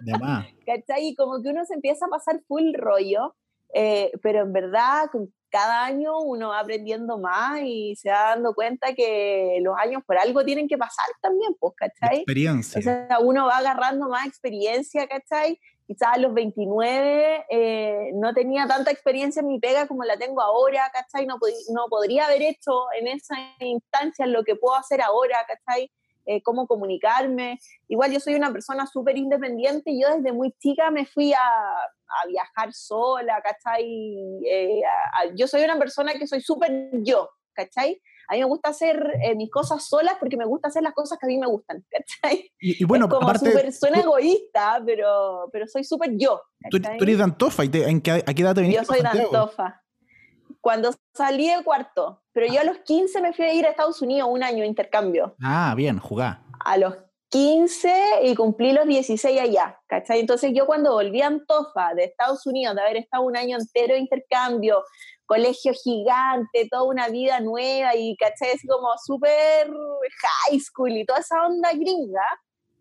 [0.00, 0.46] De más.
[0.66, 1.08] ¿Cachai?
[1.08, 3.36] Y como que uno se empieza a pasar full rollo,
[3.74, 5.10] eh, pero en verdad,
[5.50, 10.16] cada año uno va aprendiendo más y se va dando cuenta que los años por
[10.16, 12.20] algo tienen que pasar también, pues, ¿cachai?
[12.20, 12.78] Experiencia.
[12.78, 15.60] O sea, uno va agarrando más experiencia, ¿cachai?
[15.86, 20.40] Quizás a los 29 eh, no tenía tanta experiencia en mi pega como la tengo
[20.40, 21.26] ahora, ¿cachai?
[21.26, 21.38] No,
[21.72, 25.90] no podría haber hecho en esa instancia lo que puedo hacer ahora, ¿cachai?
[26.24, 27.58] Eh, cómo comunicarme.
[27.88, 31.40] Igual yo soy una persona súper independiente y yo desde muy chica me fui a,
[31.40, 33.84] a viajar sola, ¿cachai?
[34.46, 34.82] Eh,
[35.34, 38.00] yo soy una persona que soy súper yo, ¿cachai?
[38.28, 41.18] A mí me gusta hacer eh, mis cosas solas porque me gusta hacer las cosas
[41.18, 42.50] que a mí me gustan, ¿cachai?
[42.58, 46.40] Y, bueno, como aparte, suena egoísta, pero, pero soy súper yo.
[46.70, 49.08] Tú, eres de Antofa, ¿y en qué, ¿a qué edad te viniste Yo soy de
[49.08, 49.82] Antofa.
[50.60, 54.00] Cuando salí del cuarto, pero yo a los 15 me fui a ir a Estados
[54.00, 55.34] Unidos un año de intercambio.
[55.42, 56.44] Ah, bien, jugá.
[56.60, 56.94] A los
[57.32, 57.90] 15
[58.24, 60.20] y cumplí los 16 allá, ¿cachai?
[60.20, 63.94] Entonces yo cuando volví a Antofa de Estados Unidos, de haber estado un año entero
[63.94, 64.84] de intercambio,
[65.32, 68.50] colegio gigante, toda una vida nueva y, ¿cachai?
[68.50, 69.70] Así como súper
[70.20, 72.26] high school y toda esa onda gringa.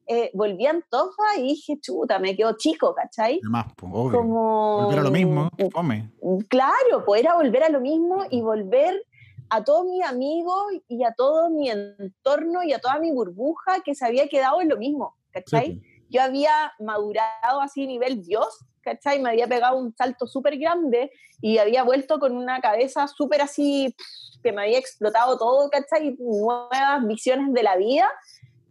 [0.08, 3.40] Eh, volví a Antofa y dije, chuta, me quedo chico, ¿cachai?
[3.42, 4.20] Además, pues, obvio.
[4.20, 4.84] Como...
[4.84, 6.12] Volver a lo mismo, fome.
[6.50, 9.02] Claro, poder a volver a lo mismo y volver
[9.50, 13.96] a todos mis amigos y a todo mi entorno y a toda mi burbuja que
[13.96, 15.82] se había quedado en lo mismo, ¿cachai?
[16.10, 19.22] Yo había madurado así nivel Dios ¿cachai?
[19.22, 23.96] Me había pegado un salto súper grande y había vuelto con una cabeza súper así,
[24.44, 26.16] que me había explotado todo, ¿cachai?
[26.20, 28.10] Nuevas visiones de la vida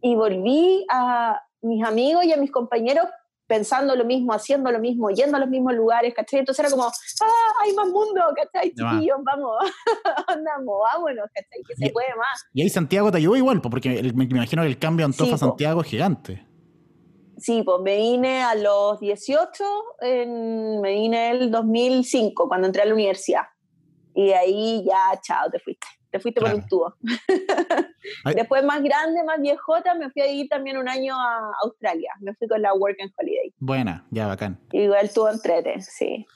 [0.01, 3.07] y volví a mis amigos y a mis compañeros
[3.47, 6.39] pensando lo mismo, haciendo lo mismo, yendo a los mismos lugares, ¿cachai?
[6.39, 8.21] Entonces era como, ¡ah, hay más mundo!
[8.37, 8.69] ¿cachai?
[8.71, 9.59] Chiquillos, vamos,
[10.29, 11.61] andamos, vámonos, ¿cachai?
[11.67, 12.47] Que se puede más.
[12.55, 15.81] Y ahí Santiago te ayudó igual, porque me, imagino que el cambio en Antofa Santiago
[15.81, 16.47] es gigante.
[17.41, 19.65] Sí, pues me vine a los 18,
[20.03, 23.47] en, me vine el 2005, cuando entré a la universidad.
[24.15, 26.95] Y ahí ya, chao, te fuiste te fuiste por un tubo.
[28.35, 32.13] Después más grande, más viejota, me fui a ir también un año a Australia.
[32.21, 33.55] Me fui con la Work and Holiday.
[33.59, 34.59] Buena, ya bacán.
[34.73, 36.27] Igual tuvo entrete, sí.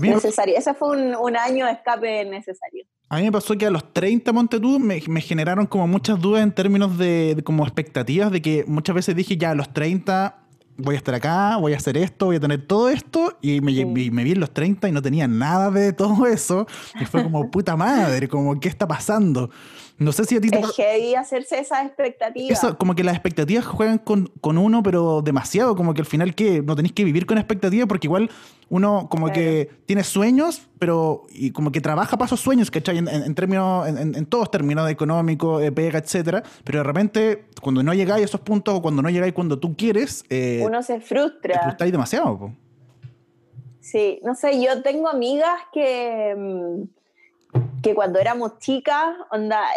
[0.00, 0.56] necesario.
[0.56, 2.86] Ese fue un, año de escape necesario.
[3.08, 6.42] A mí me pasó que a los 30 Montetú me, me generaron como muchas dudas
[6.42, 10.43] en términos de, de, como expectativas de que muchas veces dije ya a los 30
[10.76, 13.84] voy a estar acá, voy a hacer esto, voy a tener todo esto, y me,
[13.84, 16.66] me vi en los 30 y no tenía nada de todo eso,
[17.00, 19.50] y fue como, puta madre, como, ¿qué está pasando?
[19.96, 20.58] No sé si a ti te...
[20.58, 22.58] Es que hacerse esas expectativas.
[22.58, 26.34] Eso, como que las expectativas juegan con, con, uno, pero demasiado, como que al final,
[26.34, 26.62] ¿qué?
[26.62, 28.28] No tenéis que vivir con expectativas, porque igual
[28.74, 32.98] uno como que tiene sueños, pero y como que trabaja para esos sueños, ¿cachai?
[32.98, 37.84] En, en, términos, en, en, todos términos, económico, de pega, etcétera, pero de repente, cuando
[37.84, 40.24] no llegáis a esos puntos, o cuando no llegáis cuando tú quieres...
[40.28, 41.54] Eh, uno se frustra.
[41.54, 42.52] Te frustráis demasiado, po.
[43.78, 46.34] Sí, no sé, yo tengo amigas que...
[46.36, 46.82] Mm,
[47.84, 49.14] que cuando éramos chicas,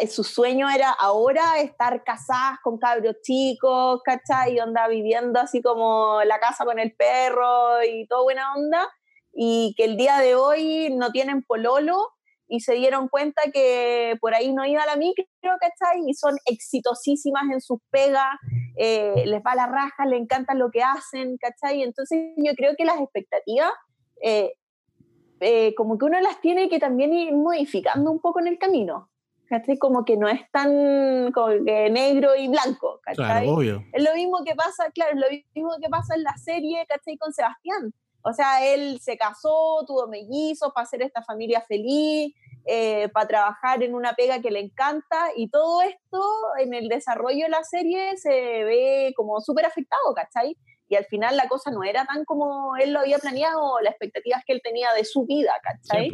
[0.10, 4.56] su sueño era ahora estar casadas con cabros chicos, ¿cachai?
[4.56, 8.88] Y onda viviendo así como la casa con el perro y todo buena onda,
[9.34, 12.14] y que el día de hoy no tienen pololo
[12.48, 16.02] y se dieron cuenta que por ahí no iba la micro, ¿cachai?
[16.08, 18.38] Y son exitosísimas en sus pegas,
[18.78, 21.84] eh, les va la raja, les encanta lo que hacen, ¿cachai?
[21.84, 23.72] Entonces yo creo que las expectativas
[24.22, 24.54] eh,
[25.40, 29.10] eh, como que uno las tiene que también ir modificando un poco en el camino.
[29.48, 29.78] ¿cachai?
[29.78, 33.48] Como que no es tan negro y blanco, ¿cachai?
[33.48, 33.84] obvio.
[33.94, 37.18] Es lo mismo que pasa, claro, es lo mismo que pasa en la serie, ¿cachai?
[37.18, 37.94] Con Sebastián.
[38.22, 43.82] O sea, él se casó, tuvo mellizos para hacer esta familia feliz, eh, para trabajar
[43.84, 46.22] en una pega que le encanta, y todo esto
[46.60, 50.58] en el desarrollo de la serie se ve como súper afectado, ¿cachai?
[50.90, 54.44] Y al final la cosa no era tan como él lo había planeado, las expectativas
[54.46, 56.12] que él tenía de su vida, ¿cachai?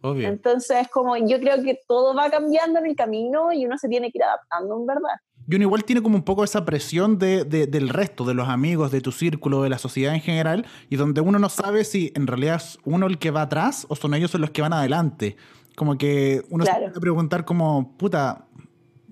[0.00, 0.28] obvio.
[0.28, 4.10] Entonces, como yo creo que todo va cambiando en el camino y uno se tiene
[4.10, 5.20] que ir adaptando, en verdad.
[5.48, 8.92] Y uno igual tiene como un poco esa presión de, del resto, de los amigos,
[8.92, 12.26] de tu círculo, de la sociedad en general, y donde uno no sabe si en
[12.26, 15.36] realidad es uno el que va atrás o son ellos los que van adelante.
[15.76, 18.46] Como que uno se puede preguntar como, puta,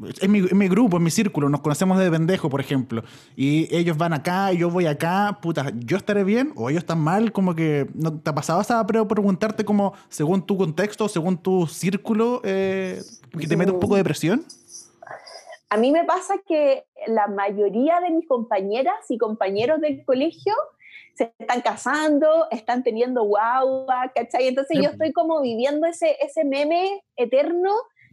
[0.09, 3.03] es mi, mi, grupo, es mi círculo, nos conocemos de pendejo, por ejemplo,
[3.37, 7.33] y ellos van acá, yo voy acá, puta, ¿yo estaré bien o ellos están mal?
[7.33, 12.41] Como que, ¿no te ha pasado esa preguntarte como, según tu contexto, según tu círculo,
[12.45, 13.03] eh,
[13.39, 14.45] que te mete un poco de presión?
[15.69, 20.53] A mí me pasa que la mayoría de mis compañeras y compañeros del colegio
[21.15, 24.49] se están casando, están teniendo guagua, ¿cachai?
[24.49, 27.71] Entonces yo estoy como viviendo ese, ese meme eterno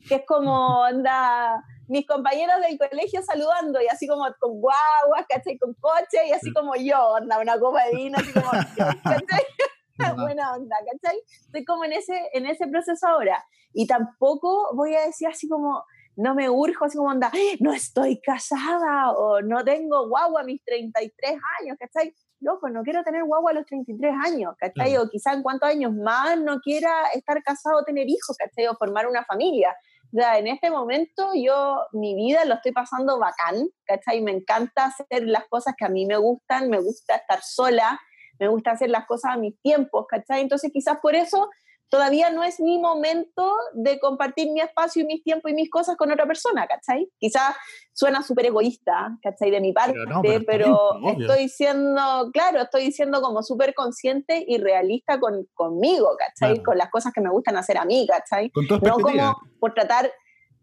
[0.08, 5.58] que es como, anda mis compañeros del colegio saludando y así como con guaguas, ¿cachai?
[5.58, 8.52] Con coche y así como yo, onda, una copa de vino, así como,
[9.04, 10.16] ¿cachai?
[10.16, 11.22] Buena onda, ¿cachai?
[11.46, 13.44] Estoy como en ese, en ese proceso ahora.
[13.74, 15.84] Y tampoco voy a decir así como,
[16.18, 20.64] no me urjo, así como onda, no estoy casada o no tengo guagua a mis
[20.64, 22.14] 33 años, ¿cachai?
[22.40, 24.98] Loco, no quiero tener guagua a los 33 años, ¿cachai?
[24.98, 28.68] O quizá en cuántos años más no quiera estar casado tener hijos, ¿cachai?
[28.68, 29.76] O formar una familia.
[30.12, 34.22] Sea, en este momento yo mi vida lo estoy pasando bacán, ¿cachai?
[34.22, 38.00] Me encanta hacer las cosas que a mí me gustan, me gusta estar sola,
[38.40, 40.42] me gusta hacer las cosas a mis tiempos, ¿cachai?
[40.42, 41.50] Entonces quizás por eso
[41.90, 45.96] todavía no es mi momento de compartir mi espacio y mis tiempos y mis cosas
[45.96, 47.10] con otra persona, ¿cachai?
[47.18, 47.56] Quizás
[47.94, 49.52] suena súper egoísta, ¿cachai?
[49.52, 49.98] De mi parte,
[50.46, 56.62] pero, estoy siendo, claro, estoy siendo como súper consciente y realista con, conmigo, ¿cachai?
[56.62, 58.52] Con las cosas que me gustan hacer a mí, ¿cachai?
[58.82, 60.12] no como por tratar,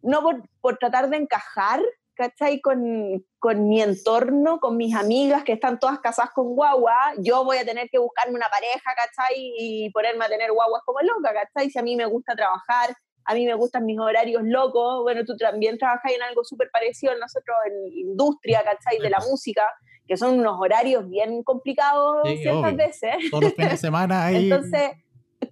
[0.02, 1.80] no por, por tratar de encajar,
[2.14, 2.61] ¿cachai?
[2.61, 7.59] Con, con, mi entorno, con mis amigas que están todas casadas con guagua, yo voy
[7.59, 9.35] a tener que buscarme una pareja, ¿cachai?
[9.59, 11.70] Y ponerme a tener guaguas como loca, ¿cachai?
[11.70, 15.37] Si a mí me gusta trabajar, a mí me gustan mis horarios locos, bueno, tú
[15.37, 18.98] también trabajas en algo súper parecido a nosotros en industria, ¿cachai?
[18.98, 19.62] De la música,
[20.07, 23.14] que son unos horarios bien complicados ciertas veces.
[23.31, 24.50] Todos los fines de semana ahí.
[24.50, 24.90] Entonces,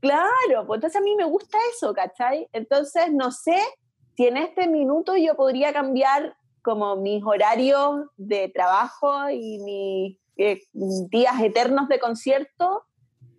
[0.01, 2.49] claro, pues entonces a mí me gusta eso, ¿cachai?
[2.53, 3.59] Entonces, no sé
[4.17, 10.61] si en este minuto yo podría cambiar como mis horarios de trabajo y mis eh,
[11.11, 12.85] días eternos de concierto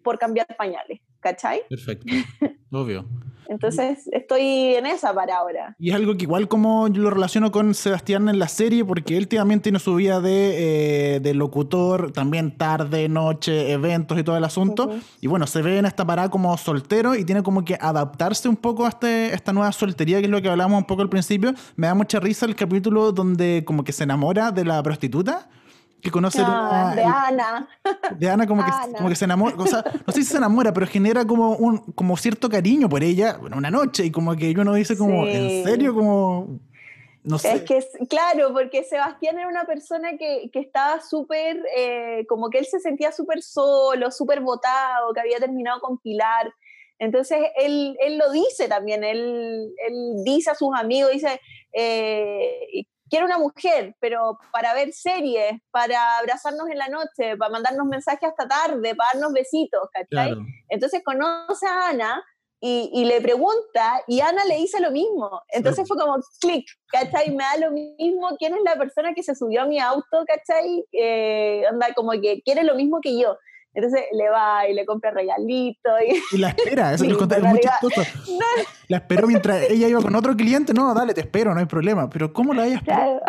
[0.03, 1.61] por cambiar pañales, ¿cachai?
[1.69, 2.05] Perfecto,
[2.71, 3.07] obvio.
[3.53, 5.75] Entonces estoy en esa para ahora.
[5.79, 9.17] Y es algo que igual como yo lo relaciono con Sebastián en la serie, porque
[9.17, 14.43] él también tiene su vida de, eh, locutor, también tarde, noche, eventos y todo el
[14.43, 14.91] asunto.
[15.21, 18.57] Y bueno, se ve en esta parada como soltero y tiene como que adaptarse un
[18.57, 21.53] poco a este, esta nueva soltería, que es lo que hablábamos un poco al principio.
[21.75, 25.47] Me da mucha risa el capítulo donde como que se enamora de la prostituta
[26.03, 27.69] que conoce ah, de Ana.
[28.17, 30.73] De Ana como, Que, como que se enamora, o sea, no sé si se enamora,
[30.73, 34.51] pero genera como un como cierto cariño por ella, bueno, una noche, y como que
[34.51, 35.95] uno dice como, ¿en serio?
[35.95, 36.59] Como,
[37.23, 37.53] no sé.
[37.53, 42.59] Es que, claro, porque Sebastián era una persona que, que estaba súper, eh, como que
[42.59, 46.53] él se sentía súper solo, súper botado, que había terminado con Pilar.
[46.99, 51.39] Entonces él, él lo dice también, él, él dice a sus amigos, dice,
[51.71, 57.85] eh, quiero una mujer, pero para ver series, para abrazarnos en la noche, para mandarnos
[57.85, 60.35] mensajes hasta tarde, para darnos besitos, ¿cachai?
[60.69, 62.23] Entonces conoce a Ana
[62.65, 65.41] y, le pregunta y Ana le dice lo mismo.
[65.49, 67.29] Entonces fue como clic, ¿cachai?
[67.31, 70.85] Me da lo mismo quién es la persona que se subió a mi auto, ¿cachai?
[70.93, 73.37] Eh, anda como que quiere lo mismo que yo.
[73.73, 75.89] Entonces le va y le compra regalito.
[76.31, 78.01] Y, la espera, eso sí, conté, es muy chistoso.
[78.87, 80.73] La esperó mientras ella iba con otro cliente.
[80.73, 82.09] No, dale, te espero, no hay problema.
[82.09, 83.21] Pero ¿cómo la hayas claro.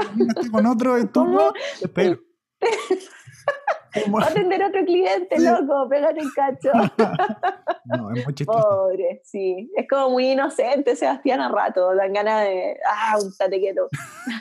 [0.50, 1.08] con otro en?
[1.08, 2.18] Te espero.
[4.12, 6.70] Va a atender a otro cliente, loco, pégate el cacho.
[7.84, 8.58] No, es muy chistoso.
[8.58, 9.70] Pobre, sí.
[9.76, 12.76] Es como muy inocente Sebastián a rato, dan ganas de.
[12.88, 13.88] ¡Ah, un tatequeto!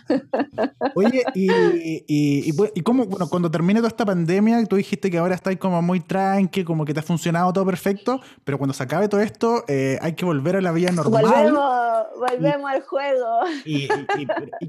[0.95, 5.17] Oye, y, y, y, y, cómo, bueno, cuando termine toda esta pandemia, tú dijiste que
[5.17, 8.83] ahora estáis como muy tranqui, como que te ha funcionado todo perfecto, pero cuando se
[8.83, 11.23] acabe todo esto, eh, hay que volver a la vida normal.
[11.23, 13.39] Volvemos, volvemos al juego.
[13.65, 13.87] Y,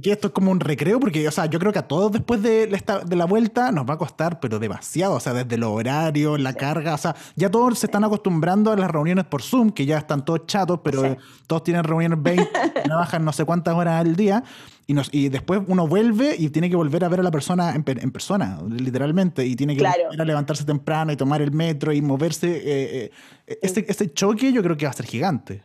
[0.01, 2.43] que esto es como un recreo, porque, o sea, yo creo que a todos después
[2.43, 5.71] de, de la vuelta nos va a costar, pero de demasiado, o sea, desde los
[5.71, 9.71] horarios, la carga, o sea, ya todos se están acostumbrando a las reuniones por Zoom,
[9.71, 12.45] que ya están todos chatos, pero todos tienen reuniones 20,
[12.85, 14.43] trabajan no sé cuántas horas al día,
[14.87, 17.75] y, nos, y después uno vuelve y tiene que volver a ver a la persona
[17.75, 22.49] en, persona, literalmente, y tiene que a levantarse temprano y tomar el metro y moverse.
[22.57, 23.11] Eh,
[23.47, 25.63] eh, este, este choque yo creo que va a ser gigante.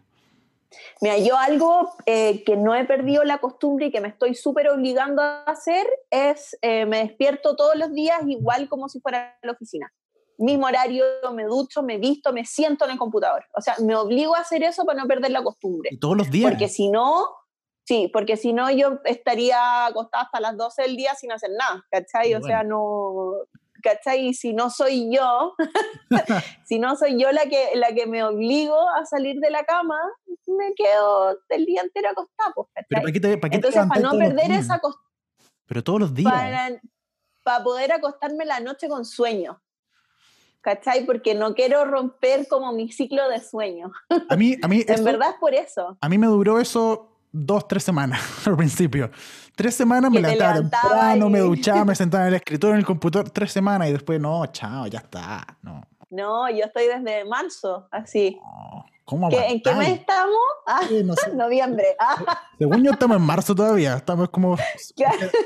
[1.01, 4.69] Mira, yo algo eh, que no he perdido la costumbre y que me estoy súper
[4.69, 9.45] obligando a hacer es, eh, me despierto todos los días igual como si fuera a
[9.45, 9.91] la oficina.
[10.39, 13.45] Mismo horario, me ducho, me visto, me siento en el computador.
[13.53, 15.89] O sea, me obligo a hacer eso para no perder la costumbre.
[15.91, 16.49] ¿Y todos los días?
[16.49, 17.27] Porque si no,
[17.85, 21.85] sí, porque si no yo estaría acostada hasta las 12 del día sin hacer nada,
[21.91, 22.33] ¿cachai?
[22.35, 23.33] O sea, no,
[23.81, 24.33] ¿cachai?
[24.33, 25.55] Si no soy yo,
[26.65, 29.99] si no soy yo la que, la que me obligo a salir de la cama,
[30.47, 32.67] me quedo el día entero acostada, pues,
[33.51, 35.09] Entonces, para no perder esa costumbre.
[35.65, 36.31] Pero todos los días.
[37.43, 39.59] Para, poder acostarme la noche con sueño.
[40.61, 41.05] ¿Cachai?
[41.05, 43.91] Porque no quiero romper como mi ciclo de sueño.
[44.29, 45.97] A mí, a mí en verdad es por eso.
[46.01, 49.09] A mí me duró eso dos, tres semanas al principio.
[49.55, 53.29] Tres semanas me levantaba temprano, me duchaba, me sentaba en el escritorio, en el computador,
[53.29, 55.45] tres semanas y después, no, chao, ya está.
[55.61, 58.39] No, no yo estoy desde marzo, así.
[59.05, 60.37] ¿Cómo ¿En qué mes estamos?
[60.67, 60.81] Ah,
[61.33, 61.95] noviembre.
[61.97, 62.43] Ah.
[62.59, 64.55] Según yo estamos en marzo todavía, estamos como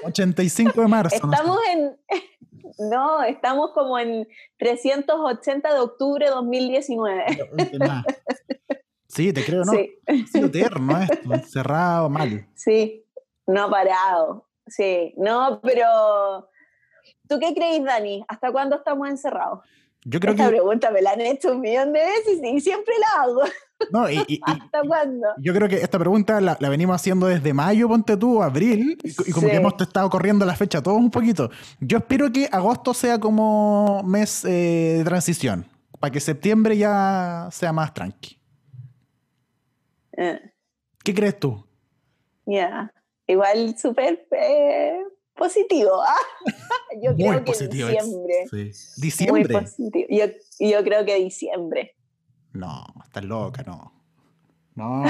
[0.04, 1.15] 85 de marzo.
[1.15, 1.97] Estamos en...
[2.80, 7.26] No, estamos como en 380 de octubre de 2019.
[9.08, 9.74] Sí, te creo, ¿no?
[9.74, 9.96] Sí.
[10.08, 12.48] Ha eterno esto, encerrado, mal.
[12.56, 13.06] Sí,
[13.46, 14.48] no ha parado.
[14.66, 16.50] Sí, no, pero
[17.28, 18.26] ¿tú qué crees, Dani?
[18.28, 19.60] ¿Hasta cuándo estamos encerrados?
[20.06, 23.24] Yo creo Esta pregunta me la han hecho un millón de veces y siempre la
[23.24, 23.42] hago.
[23.91, 25.28] No, y, ¿Hasta cuándo?
[25.38, 29.48] Yo creo que esta pregunta la, venimos haciendo desde mayo, ponte tú, abril, y, como
[29.48, 31.50] que hemos estado corriendo la fecha todos un poquito.
[31.80, 35.65] Yo espero que agosto sea como mes eh, de transición,
[36.00, 38.38] para que septiembre ya sea más tranqui.
[40.17, 40.39] Eh.
[41.04, 41.65] ¿Qué crees tú?
[42.46, 42.93] Ya,
[43.28, 45.04] igual súper eh,
[45.36, 46.02] positivo.
[47.02, 47.88] yo Muy creo positivo.
[47.88, 48.34] que diciembre.
[48.50, 49.02] Sí.
[49.02, 49.43] ¿Diciembre?
[49.43, 50.08] Muy positivo.
[50.10, 50.26] Yo,
[50.60, 51.96] yo creo que diciembre.
[52.54, 53.92] No, estás loca, no.
[54.76, 55.04] No.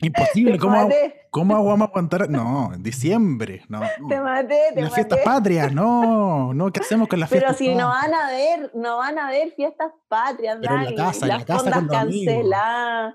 [0.00, 0.88] Imposible, ¿cómo,
[1.30, 2.28] ¿cómo vamos a aguantar?
[2.28, 3.80] No, en diciembre, no.
[4.08, 7.56] Te maté, te Las fiestas patrias, no, no, ¿qué hacemos con las fiestas?
[7.56, 10.94] Pero si no van a ver, no van a ver fiestas patrias, Pero en la
[10.94, 13.14] casa, las en la casa canceladas.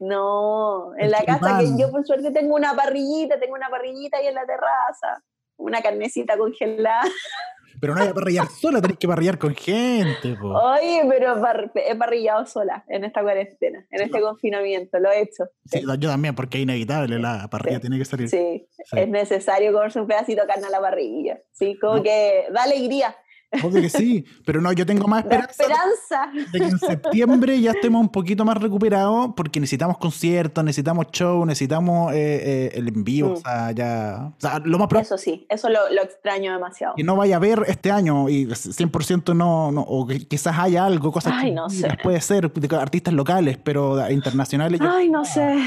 [0.00, 4.26] No, en la casa que yo por suerte tengo una parrillita, tengo una parrillita ahí
[4.26, 5.22] en la terraza,
[5.56, 7.02] una carnecita congelada.
[7.80, 10.36] Pero no hay que parrillar sola, tenés que parrillar con gente.
[10.42, 11.36] Oye, pero
[11.74, 15.44] he parrillado sola en esta cuarentena, en este confinamiento, lo he hecho.
[15.66, 18.28] Sí, yo también, porque es inevitable, la parrilla tiene que salir.
[18.28, 21.40] Sí, es necesario comerse un pedacito de carne a la parrilla.
[21.52, 23.16] Sí, como que da alegría.
[23.62, 26.50] Obvio que sí, pero no, yo tengo más esperanza esperanza.
[26.52, 31.44] de que en septiembre ya estemos un poquito más recuperados porque necesitamos conciertos, necesitamos show,
[31.46, 33.32] necesitamos eh, eh, el en vivo, Mm.
[33.32, 34.32] o sea, ya...
[34.36, 36.94] O sea, lo más Eso sí, eso lo, lo extraño demasiado.
[36.96, 40.84] que no vaya a haber este año y 100% no, no o que quizás haya
[40.84, 41.88] algo, cosas Ay, que no sé.
[42.02, 45.58] puede ser de artistas locales, pero internacionales yo- Ay, no sé.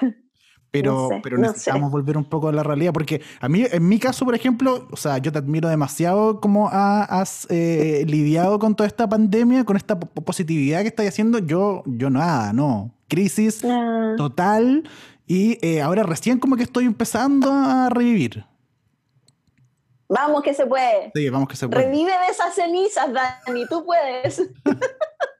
[0.74, 1.92] pero, no sé, pero no necesitamos sé.
[1.92, 4.96] volver un poco a la realidad porque a mí, en mi caso, por ejemplo, o
[4.96, 9.76] sea, yo te admiro demasiado cómo ha- has eh, lidiado con toda esta pandemia, con
[9.76, 14.88] esta po- positividad que estás haciendo, yo, yo nada, no, crisis Ah, total
[15.26, 18.44] y eh, ahora recién como que estoy empezando a revivir.
[20.08, 21.10] Vamos que se puede.
[21.14, 21.84] Sí, vamos que se puede.
[21.86, 24.42] Revive de esas cenizas, Dani, tú puedes.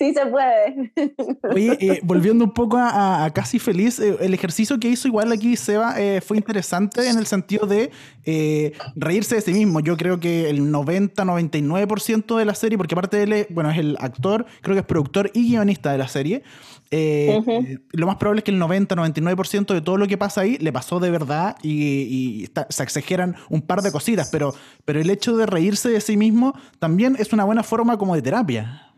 [0.00, 0.92] sí se puede.
[1.54, 5.56] Oye, eh, volviendo un poco a, Casi Feliz, eh, el ejercicio que hizo igual aquí
[5.56, 7.90] Seba eh, fue interesante en el sentido de
[8.24, 9.80] eh, reírse de sí mismo.
[9.80, 13.96] Yo creo que el 90-99% de la serie, porque aparte de él, bueno, es el
[14.00, 16.42] actor, creo que es productor y guionista de la serie.
[16.90, 20.56] eh, eh, lo más probable es que el 90-99% de todo lo que pasa ahí
[20.58, 24.98] le pasó de verdad y, y está- se exageran un par de cositas, pero, pero
[25.00, 28.89] el hecho de reírse de sí mismo también es una buena forma como de terapia.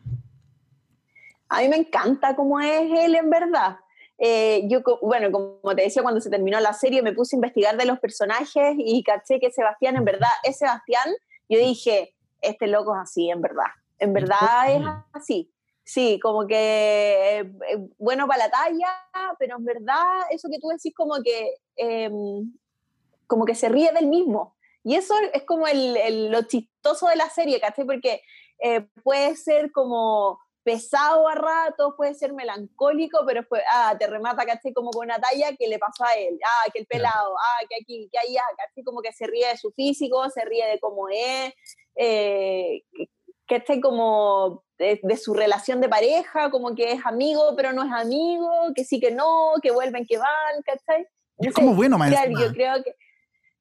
[1.53, 3.77] A mí me encanta cómo es él en verdad.
[4.19, 7.77] Eh, yo, bueno, como te decía, cuando se terminó la serie me puse a investigar
[7.77, 11.09] de los personajes y caché que Sebastián en verdad es Sebastián.
[11.49, 13.67] Yo dije, este loco es así, en verdad.
[13.99, 14.83] En verdad es
[15.13, 15.51] así.
[15.85, 18.89] Sí, como que eh, eh, bueno para la talla,
[19.39, 22.53] pero en verdad eso que tú decís como que, em,
[23.27, 24.55] como que se ríe del mismo.
[24.85, 27.85] Y eso es como el, el- lo chistoso de la serie, ¿cachai?
[27.85, 28.23] Porque
[28.61, 34.45] eh, puede ser como pesado a ratos, puede ser melancólico, pero después, ah, te remata,
[34.45, 34.73] ¿cachai?
[34.73, 37.77] Como con una talla que le pasó a él, ah, que el pelado, ah, que
[37.81, 38.85] aquí, que allá, ¿cachai?
[38.85, 41.53] Como que se ríe de su físico, se ríe de cómo es,
[41.97, 42.83] eh,
[43.47, 47.83] que, esté como de, de su relación de pareja, como que es amigo, pero no
[47.85, 51.07] es amigo, que sí que no, que vuelven, que van, ¿cachai?
[51.39, 52.41] Y es como bueno, claro, encima.
[52.41, 52.95] yo creo que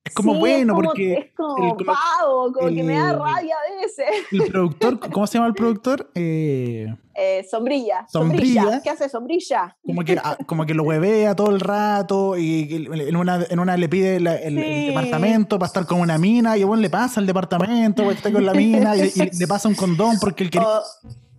[0.03, 3.11] Es como sí, bueno es como, porque es como el- pavo, como que me da
[3.11, 4.07] el- rabia a veces.
[4.31, 6.09] el productor, ¿cómo se llama el productor?
[6.15, 8.61] Eh, Eh, sombrilla, Sombrilla.
[8.63, 8.81] sombrilla.
[8.81, 9.77] ¿Qué hace sombrilla?
[9.85, 13.77] como, que, ah, como que lo huevea todo el rato y en una, en una
[13.77, 14.87] le pide la- el, el Sí.
[14.87, 18.53] departamento para estar con una mina y bueno, le pasa el departamento estar con la
[18.55, 20.67] mina y, y le pasa un condón porque él quería...
[20.67, 20.81] O-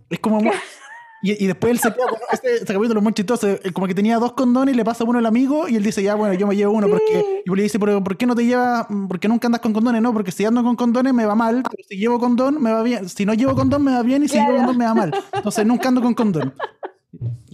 [0.09, 0.39] Es como...
[1.23, 3.47] Y, y después él se queda con este, este capítulo es muy chistoso.
[3.47, 6.03] eh, Como que tenía dos condones y le pasa uno al amigo y él dice,
[6.03, 6.87] ya, bueno, yo me llevo uno.
[6.89, 8.85] Porque, y le dice, pero ¿por qué no te llevas?
[9.07, 10.01] ¿Por qué nunca andas con condones?
[10.01, 12.83] No, porque si ando con condones me va mal, pero si llevo condón me va
[12.83, 13.07] bien.
[13.07, 14.51] Si no llevo condón me va bien y si Claro.
[14.51, 15.13] llevo condón me va mal.
[15.33, 16.53] Entonces nunca ando con condón.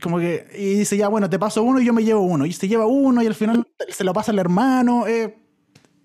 [0.01, 2.45] Como que, y dice, ya, bueno, te paso uno y yo me llevo uno.
[2.47, 5.05] Y se lleva uno y al final se lo pasa al hermano.
[5.05, 5.37] eh.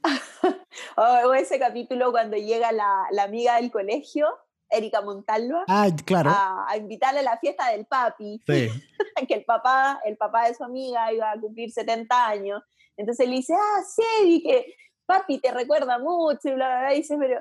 [0.96, 4.26] o- o ese capítulo cuando llega la, la amiga del colegio,
[4.76, 6.30] Erika Montalva, Ah, claro.
[6.30, 8.68] a, a invitarle a la fiesta del papi, Sí.
[9.28, 12.62] que el papá, el papá de su amiga iba a cumplir 70 años.
[12.96, 14.02] Entonces le dice, ah, sí,
[14.36, 14.74] y que
[15.06, 16.94] papi te recuerda mucho, y bla, bla, bla.
[16.94, 17.40] Y dice, pero,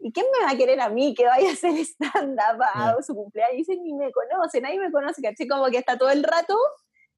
[0.00, 3.02] ¿y quién me va a querer a mí que vaya a hacer stand-up a Yeah.
[3.02, 3.54] su cumpleaños?
[3.54, 5.46] Y dice, ni me conoce, nadie me conoce, ¿cachai?
[5.48, 6.56] Como que está todo el rato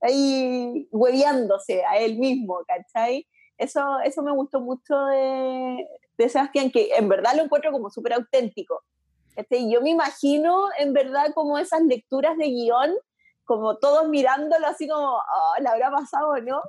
[0.01, 3.27] ahí hueveándose a él mismo, ¿cachai?
[3.59, 5.87] Eso, eso me gustó mucho de,
[6.19, 8.83] de Sebastián, que en verdad lo encuentro como súper auténtico.
[9.35, 9.71] ¿Cachai?
[9.73, 12.93] Yo me imagino en verdad como esas lecturas de guion,
[13.45, 16.61] como todos mirándolo así como, oh, ¿le habrá pasado o no?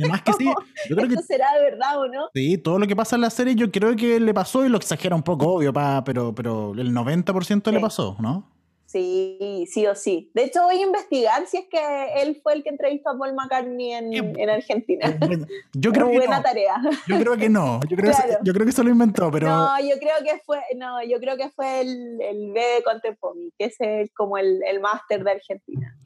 [0.00, 0.44] Además que sí,
[0.88, 2.28] yo creo que ¿Esto será de verdad o no?
[2.34, 4.76] Sí, todo lo que pasa en la serie yo creo que le pasó y lo
[4.76, 7.82] exagera un poco, obvio, pa, pero, pero el 90% le Sí.
[7.82, 8.50] pasó, ¿no?
[8.94, 10.30] Sí, sí o sí.
[10.34, 13.34] De hecho, voy a investigar si es que él fue el que entrevistó a Paul
[13.34, 15.12] McCartney en, Argentina.
[15.18, 16.42] Bueno, Yo creo que Buena no.
[16.44, 16.76] tarea.
[17.08, 17.80] Yo creo que no.
[17.88, 20.60] Yo creo, que, yo creo que se lo inventó, pero No, yo creo que fue,
[20.76, 24.62] no, yo creo que fue el, el B de Contempomi, que es el- como el,
[24.64, 25.96] el máster de Argentina.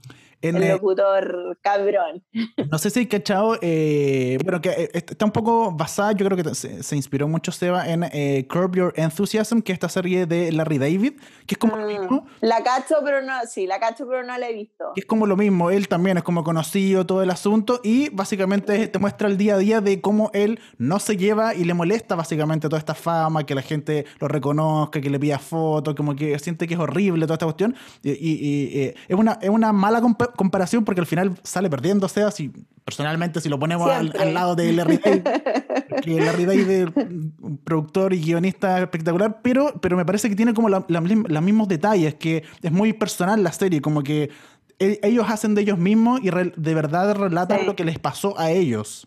[0.43, 2.23] En, El eh, locutor cabrón.
[2.71, 6.37] no sé si hay cachado, eh, bueno, que eh, está un poco basada, yo creo
[6.43, 10.27] que se, se inspiró mucho Seba en eh, Curb Your Enthusiasm, que es esta serie
[10.27, 11.15] de Larry David,
[11.47, 12.27] que es como lo Ah, mismo.
[12.41, 14.85] La cacho, pero no, sí, la cacho, pero no la he visto.
[14.95, 18.89] que es como lo mismo, él también es como conocido todo el asunto y básicamente
[18.89, 22.15] te muestra el día a día de cómo él no se lleva y le molesta
[22.15, 26.39] básicamente toda esta fama, que la gente lo reconozca, que le pida fotos, como que
[26.39, 27.75] siente que es horrible toda esta cuestión.
[28.03, 30.01] Y, y- y, eh, es, una, es una mala
[30.33, 32.51] comparación porque al final sale perdiendo, o sea, si
[32.85, 35.23] personalmente si lo ponemos al, lado de Larry David,
[36.03, 40.55] que Larry David es un productor y guionista espectacular, pero, pero me parece que tiene
[40.55, 44.31] como la- la- los mismos detalles, que es muy personal la serie, como que
[44.79, 47.67] e- ellos hacen de ellos mismos y de verdad relatan Sí.
[47.67, 49.07] lo que les pasó a ellos.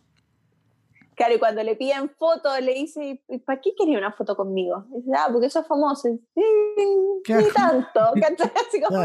[1.15, 4.85] Claro, y cuando le piden fotos, le dice, ¿y ¿para qué quería una foto conmigo?
[4.91, 6.07] Y dice, ah, porque sos famoso.
[6.07, 6.23] Y dice,
[7.25, 7.99] "Sí, ni tanto.
[8.67, 9.03] Así como.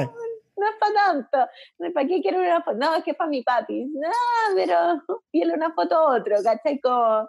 [0.60, 1.38] no es para tanto.
[1.94, 2.76] ¿Para qué quiero una foto?
[2.76, 3.86] No, es que es para mi papi.
[3.86, 4.10] No,
[4.54, 4.76] pero
[5.30, 6.80] pídele una foto a otro, ¿cachai?
[6.80, 7.28] Como,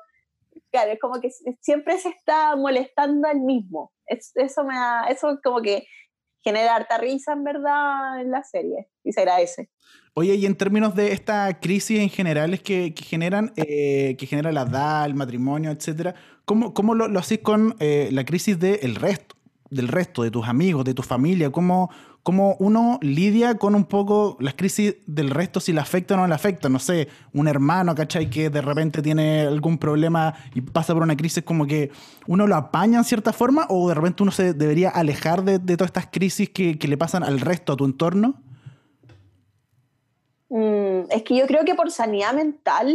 [0.72, 1.30] claro, es como que
[1.62, 3.92] siempre se está molestando al mismo.
[4.06, 5.86] Es- eso me da, eso como que
[6.44, 9.70] genera harta risa en verdad en la serie y se agradece.
[10.14, 14.52] Oye, y en términos de esta crisis en general que, que generan, eh, que genera
[14.52, 16.16] la edad, el matrimonio, etcétera,
[16.46, 19.36] ¿cómo, cómo lo, lo hacís con eh, la crisis del resto,
[19.70, 21.52] del resto, de tus amigos, de tu familia?
[21.52, 21.92] ¿Cómo,
[22.28, 26.28] ¿Cómo uno lidia con un poco las crisis del resto, si le afecta o no
[26.28, 26.68] le afecta?
[26.68, 28.30] No sé, un hermano, ¿cachai?
[28.30, 31.90] Que de repente tiene algún problema y pasa por una crisis, como que
[32.28, 35.78] uno lo apaña en cierta forma o de repente uno se debería alejar de, de
[35.78, 38.44] todas estas crisis que, que le pasan al resto, a tu entorno?
[40.50, 42.94] Mm, es que yo creo que por sanidad mental,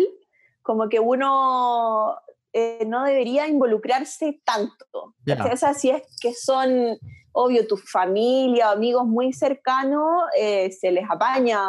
[0.61, 2.19] como que uno
[2.53, 5.15] eh, no debería involucrarse tanto.
[5.25, 5.43] Ya.
[5.51, 6.99] O sea, si es que son,
[7.33, 11.61] obvio, tu familia o amigos muy cercanos, eh, se les apaña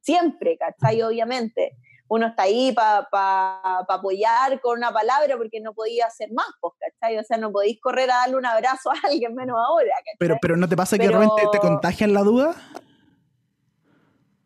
[0.00, 1.02] siempre, ¿cachai?
[1.02, 1.76] Obviamente.
[2.10, 3.06] Uno está ahí para
[3.86, 7.18] apoyar con una palabra porque no podía hacer más, pues, ¿cachai?
[7.18, 10.16] O sea, no podéis correr a darle un abrazo a alguien menos ahora, ¿cachai?
[10.18, 12.54] Pero, pero ¿no te pasa que Pero- de repente te contagian la duda?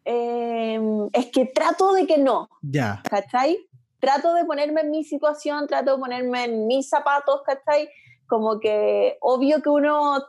[0.05, 0.81] Eh,
[1.13, 3.03] es que trato de que no, Ya.
[3.09, 3.59] ¿cachai?
[4.01, 7.89] Trato de ponerme en mi situación, trato de ponerme en mis zapatos, ¿cachai?
[8.27, 10.21] Como que obvio que uno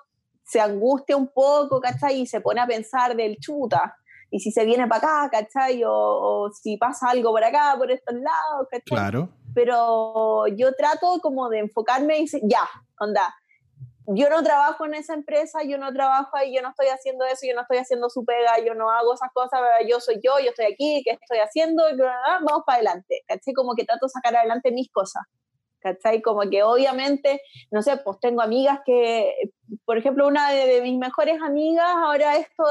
[0.54, 2.22] se angustia un poco, ¿cachai?
[2.22, 3.98] Y se pone a pensar del chuta.
[4.30, 5.84] Y si se viene para acá, ¿cachai?
[5.84, 8.84] O, o si pasa algo por acá, por estos lados, ¿cachai?
[8.86, 9.30] Claro.
[9.56, 13.34] Pero yo trato como de enfocarme y decir, ya, onda,
[14.06, 17.48] yo no trabajo en esa empresa, yo no trabajo ahí, yo no estoy haciendo eso,
[17.48, 20.50] yo no estoy haciendo su pega, yo no hago esas cosas, yo soy yo, yo
[20.52, 21.84] estoy aquí, ¿qué estoy haciendo?
[21.98, 23.54] Vamos para adelante, ¿cachai?
[23.56, 25.24] Como que trato de sacar adelante mis cosas,
[25.84, 26.22] ¿cachai?
[26.22, 29.52] Como que obviamente, no sé, pues tengo amigas que,
[29.86, 32.64] por ejemplo, una de, mis mejores amigas, ahora esto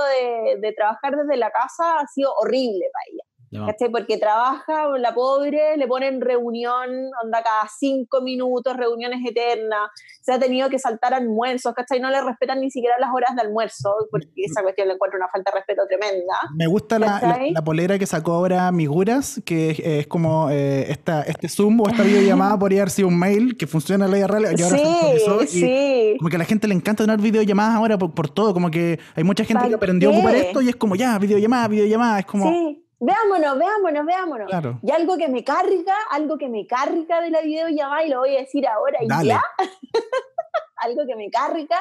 [0.60, 3.31] de trabajar desde la casa ha sido horrible para ella.
[3.66, 3.90] ¿Cachai?
[3.90, 9.90] Porque trabaja, la pobre, le ponen reunión, onda cada cinco minutos, reuniones eternas,
[10.22, 12.00] se ha tenido que saltar almuerzos, ¿cachai?
[12.00, 15.28] No le respetan ni siquiera las horas de almuerzo, porque esa cuestión le encuentro una
[15.28, 16.34] falta de respeto tremenda.
[16.56, 20.90] Me gusta la, la, la polera que sacó ahora Miguras, que es, es como eh,
[20.90, 24.16] esta, este Zoom o esta videollamada podría haber sido un mail que funciona en la
[24.16, 26.16] vida real y ahora actualizó Sí, y sí.
[26.18, 28.98] como que a la gente le encanta tener videollamadas ahora por, por todo, como que
[29.14, 30.40] hay mucha gente ¿Pa que aprendió a ocupar qué?
[30.40, 32.50] esto y es como ya, videollamada, videollamada, es como...
[32.50, 34.48] Sí, veámonos, veámonos, veámonos.
[34.48, 34.78] Claro.
[34.82, 38.36] Y algo que me carga, algo que me carga de la videollamada, y lo voy
[38.36, 39.28] a decir ahora, y Dale.
[39.28, 39.42] ya,
[40.76, 41.78] algo que me carga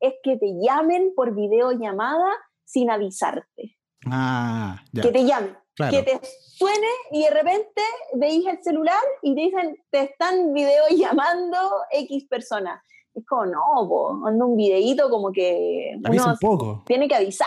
[0.00, 2.32] es que te llamen por videollamada
[2.64, 3.76] sin avisarte.
[4.06, 5.92] Ah, ya, Que te llamen, claro.
[5.92, 6.20] que te
[6.56, 7.82] suene y de repente
[8.14, 12.82] veis el celular y te dicen, te están videollamando X personas.
[13.14, 16.82] Es como, no, po, manda un videíto como que Avisa uno un poco.
[16.86, 17.46] tiene que avisar,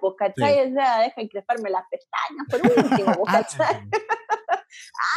[0.00, 0.70] pues, ¿cachai?
[0.70, 3.88] O sea, deja de cresparme las pestañas por último, pues, Ah, ¿cachai?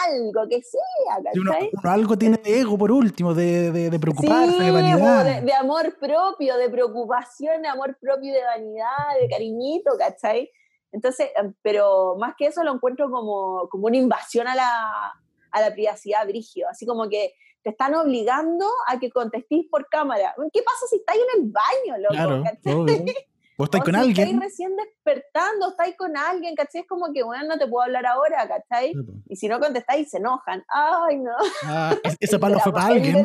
[0.07, 1.69] Algo que sea, si uno, ¿cachai?
[1.73, 5.25] uno algo tiene de ego por último, de, de, de preocuparse, Sí, de vanidad.
[5.25, 10.49] de, de amor propio, de preocupación, de amor propio, de vanidad, de cariñito, ¿cachai?
[10.91, 15.13] Entonces, em, pero más que eso lo encuentro como, como una invasión a la,
[15.51, 17.33] a la privacidad brigio, así como que
[17.63, 20.33] te están obligando a que contestéis por cámara.
[20.53, 22.13] ¿Qué pasa si estáis en el baño, loco?
[22.13, 22.43] Claro,
[23.61, 24.27] O con si alguien.
[24.27, 26.81] Estáis recién despertando, estáis con alguien, ¿cachai?
[26.81, 28.93] Es como que, bueno, no te puedo hablar ahora, ¿cachai?
[29.27, 30.63] Y si no contestáis, se enojan.
[30.69, 31.33] Ay, no.
[31.65, 33.21] Ah, es- ese palo fue para alguien.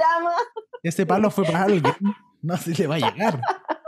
[0.82, 1.94] Ese palo fue para alguien.
[2.42, 3.40] No si le va a llegar.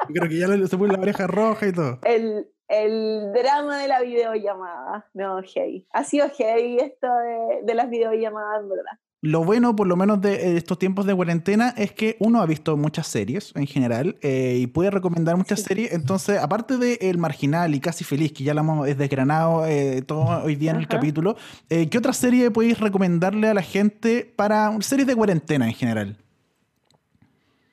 [0.09, 1.99] Yo creo que ya se puso la oreja roja y todo.
[2.05, 5.11] el, el drama de la videollamada.
[5.15, 5.87] No, heavy.
[5.93, 8.93] Ha sido heavy esto de, de las videollamadas, verdad.
[9.27, 12.47] Lo bueno, por lo menos de eh, estos tiempos de cuarentena, es que uno ha
[12.47, 15.67] visto muchas series en general eh, y puede recomendar muchas Sí.
[15.67, 15.93] series.
[15.93, 20.45] Entonces, aparte de El Marginal y Casi Feliz, que ya la hemos desgranado eh, todo
[20.45, 21.35] hoy día en el capítulo,
[21.69, 26.17] eh, ¿qué otra serie podéis recomendarle a la gente para series de cuarentena en general?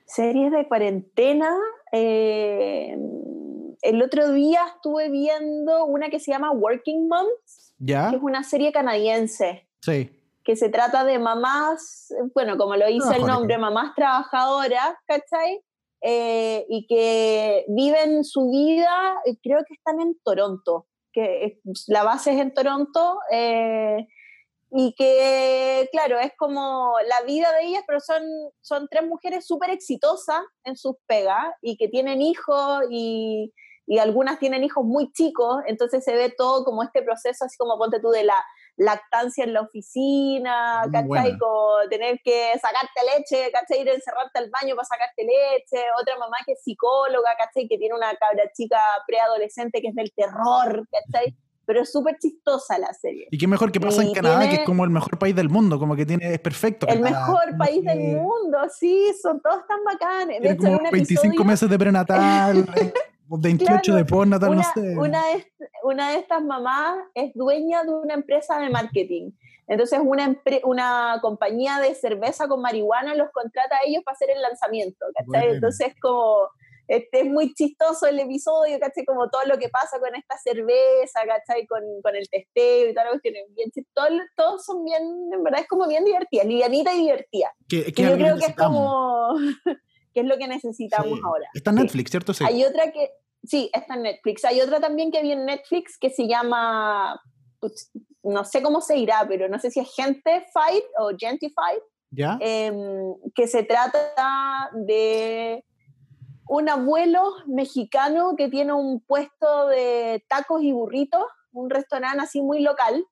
[0.08, 1.52] Series de cuarentena.
[1.92, 2.98] el
[4.04, 8.10] otro día estuve viendo una que se llama Working Moms, ¿Ya?
[8.10, 9.68] que es una serie canadiense.
[9.82, 10.10] Sí.
[10.44, 15.62] Que se trata de mamás, bueno, como lo dice el nombre, mamás trabajadoras, ¿cachai?
[16.02, 22.34] Eh, y que viven su vida, eh, creo que están en Toronto, que la base
[22.34, 24.06] es en Toronto, eh,
[24.72, 28.24] y que, claro, es como la vida de ellas, pero son,
[28.62, 33.54] son tres mujeres súper exitosas en sus pegas y que tienen hijos y,
[33.86, 37.78] y algunas tienen hijos muy chicos, entonces se ve todo como este proceso, así como
[37.78, 38.44] ponte tú de la
[38.78, 41.38] lactancia en la oficina, Mm, ¿cachai?
[41.38, 43.82] Como tener que sacarte leche, ¿cachai?
[43.82, 45.84] Ir a encerrarte al baño para sacarte leche.
[46.02, 47.68] Otra mamá que es psicóloga, ¿cachai?
[47.68, 51.36] Que tiene una cabra chica preadolescente que es del terror, ¿cachai?
[51.66, 53.28] Pero es súper chistosa la serie.
[53.32, 55.34] Y qué mejor que pasa en Y Canadá, que tiene- es como el mejor país
[55.36, 56.88] del mundo, como que tiene, es perfecto.
[56.88, 57.26] El Canadá.
[57.28, 60.42] mejor país que del mundo, sí, son todos tan bacanes.
[60.42, 62.66] De hecho, en como un 25 episodio, meses de prenatal,
[63.28, 64.98] 28 Claro, de postnatal, una, no sé.
[64.98, 65.52] una, de,
[65.84, 69.32] una de estas mamás es dueña de una empresa de marketing.
[69.68, 74.42] Entonces, una, una compañía de cerveza con marihuana los contrata a ellos para hacer el
[74.42, 75.06] lanzamiento.
[75.16, 75.26] ¿cachai?
[75.42, 75.54] Bueno.
[75.54, 76.50] Entonces, como
[76.90, 79.06] este, es muy chistoso el episodio, ¿cachai?
[79.06, 81.66] Como todo lo que pasa con esta cerveza, ¿cachai?
[81.66, 83.46] Con, con el testeo y tienen.
[83.56, 85.02] Bien, chi- todo- todos son bien,
[85.34, 87.54] en verdad es como bien divertidas, livianita y divertida.
[87.70, 89.30] que, Y yo creo que es como,
[90.14, 91.22] que es lo que necesitamos Sí.
[91.26, 91.50] ahora.
[91.54, 91.84] Está en Sí.
[91.84, 92.34] Netflix, ¿cierto?
[92.34, 92.44] Sí.
[92.48, 93.12] Hay otra que,
[93.44, 94.46] sí, está en Netflix.
[94.46, 97.20] Hay otra también que vi en Netflix que se llama,
[98.24, 102.38] no sé cómo se irá, pero no sé si es Gentified o Gentified, ¿Ya?
[102.42, 105.64] em, que se trata de
[106.48, 112.60] un abuelo mexicano que tiene un puesto de tacos y burritos, un restaurante así muy
[112.62, 113.06] local,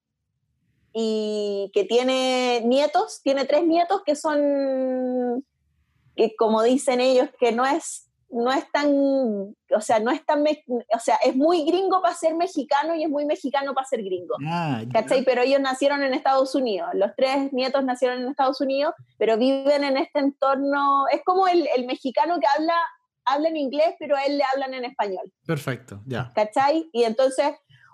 [0.94, 5.46] y que tiene nietos, tiene tres nietos que son,
[6.16, 10.44] que como dicen ellos, que no es, no es tan, o sea, no es tan,
[10.44, 14.36] o sea, es muy gringo para ser mexicano y es muy mexicano para ser gringo.
[14.46, 14.82] Ah.
[14.92, 15.24] ¿Cachai?
[15.24, 16.90] Pero ellos nacieron en Estados Unidos.
[16.94, 21.06] Los tres nietos nacieron en Estados Unidos, pero viven en este entorno.
[21.12, 22.76] Es como el, el mexicano que habla,
[23.26, 25.32] habla en inglés, pero a él le hablan en español.
[25.46, 26.32] Perfecto, ya.
[26.34, 26.90] ¿Cachai?
[26.94, 27.54] Y entonces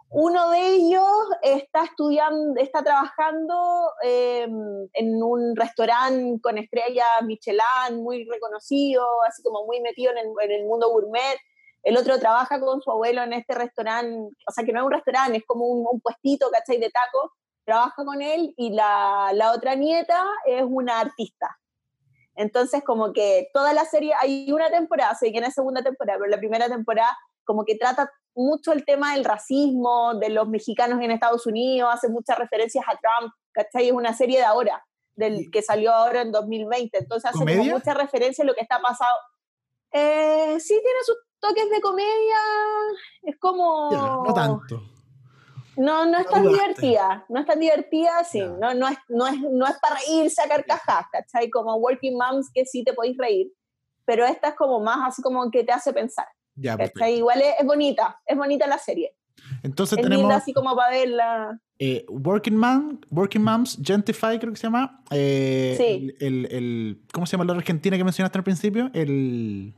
[0.10, 1.04] uno de ellos
[1.42, 4.48] está estudiando, está trabajando eh,
[4.94, 10.90] en un restaurante con estrella Michelin, muy reconocido, así como muy metido en el, mundo
[10.90, 11.38] gourmet.
[11.84, 14.92] El otro trabaja con su abuelo en este restaurante, o sea que no es un
[14.94, 16.80] restaurante, es como un, un puestito, ¿cachai?
[16.80, 17.32] De tacos.
[17.66, 21.60] Trabaja con él y la, otra nieta es una artista.
[22.36, 26.18] Entonces, como que toda la serie, hay una temporada, sé que en la segunda temporada,
[26.18, 31.02] pero la primera temporada como que trata mucho el tema del racismo, de los mexicanos
[31.02, 33.88] en Estados Unidos, hace muchas referencias a Trump, ¿cachai?
[33.88, 34.86] Es una serie de ahora,
[35.16, 38.80] del que salió ahora en 2020, entonces hace como mucha referencia a lo que está
[38.80, 39.18] pasado.
[39.92, 42.38] Eh, sí, tiene sus toques de comedia,
[43.24, 43.90] es como...
[44.26, 44.82] No tanto.
[45.78, 49.40] No, no es tan divertida, no es tan divertida, sí, no, no, es, no, es,
[49.40, 51.52] no es para reírse a carcajadas, ¿cachai?
[51.52, 53.54] Como Working Moms que sí te podéis reír,
[54.04, 56.26] pero esta es como más así como que te hace pensar,
[56.58, 56.78] Ya.
[57.10, 59.14] Igual es, es bonita, es bonita la serie,
[59.64, 61.60] Entonces es tenemos linda así como para verla.
[61.80, 65.02] eh, Working Man, Working Moms, Gentify creo que se llama.
[65.12, 65.84] Eh, Sí.
[66.20, 68.90] el, el- el- ¿Cómo se llama la argentina que mencionaste al principio?
[68.94, 69.74] El,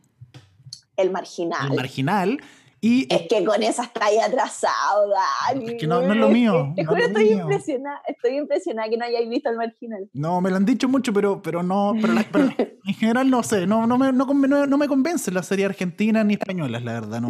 [0.96, 1.70] El marginal.
[1.72, 2.40] el Marginal.
[2.82, 5.10] Y es que con esa está ahí atrasado,
[5.50, 5.66] Dani.
[5.72, 7.44] Es que no- no es lo mío, Te no juro, es lo estoy mío.
[7.44, 10.10] impresionada, estoy impresionada que no hayáis visto el marginal.
[10.14, 12.46] no, me lo han dicho mucho, pero, pero no, pero, la- pero
[12.86, 14.26] en general no sé, no, no, me, no,
[14.66, 17.30] no, me convencen las series argentinas ni españolas, la verdad, no,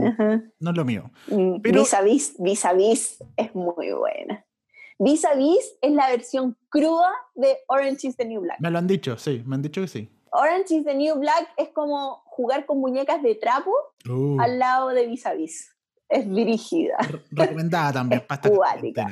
[0.60, 1.10] no es lo mío.
[1.28, 4.46] Mm, Pero- Vis a vis, vis a vis es muy buena.
[5.02, 8.60] Vis a vis es la versión cruda de Orange is the New Black.
[8.60, 10.10] Me lo han dicho, sí, me han dicho que sí.
[10.32, 13.72] Orange is the New Black es como jugar con muñecas de trapo
[14.10, 15.76] Uh, al lado de vis a vis.
[16.08, 18.22] Es dirigida, re- recomendada también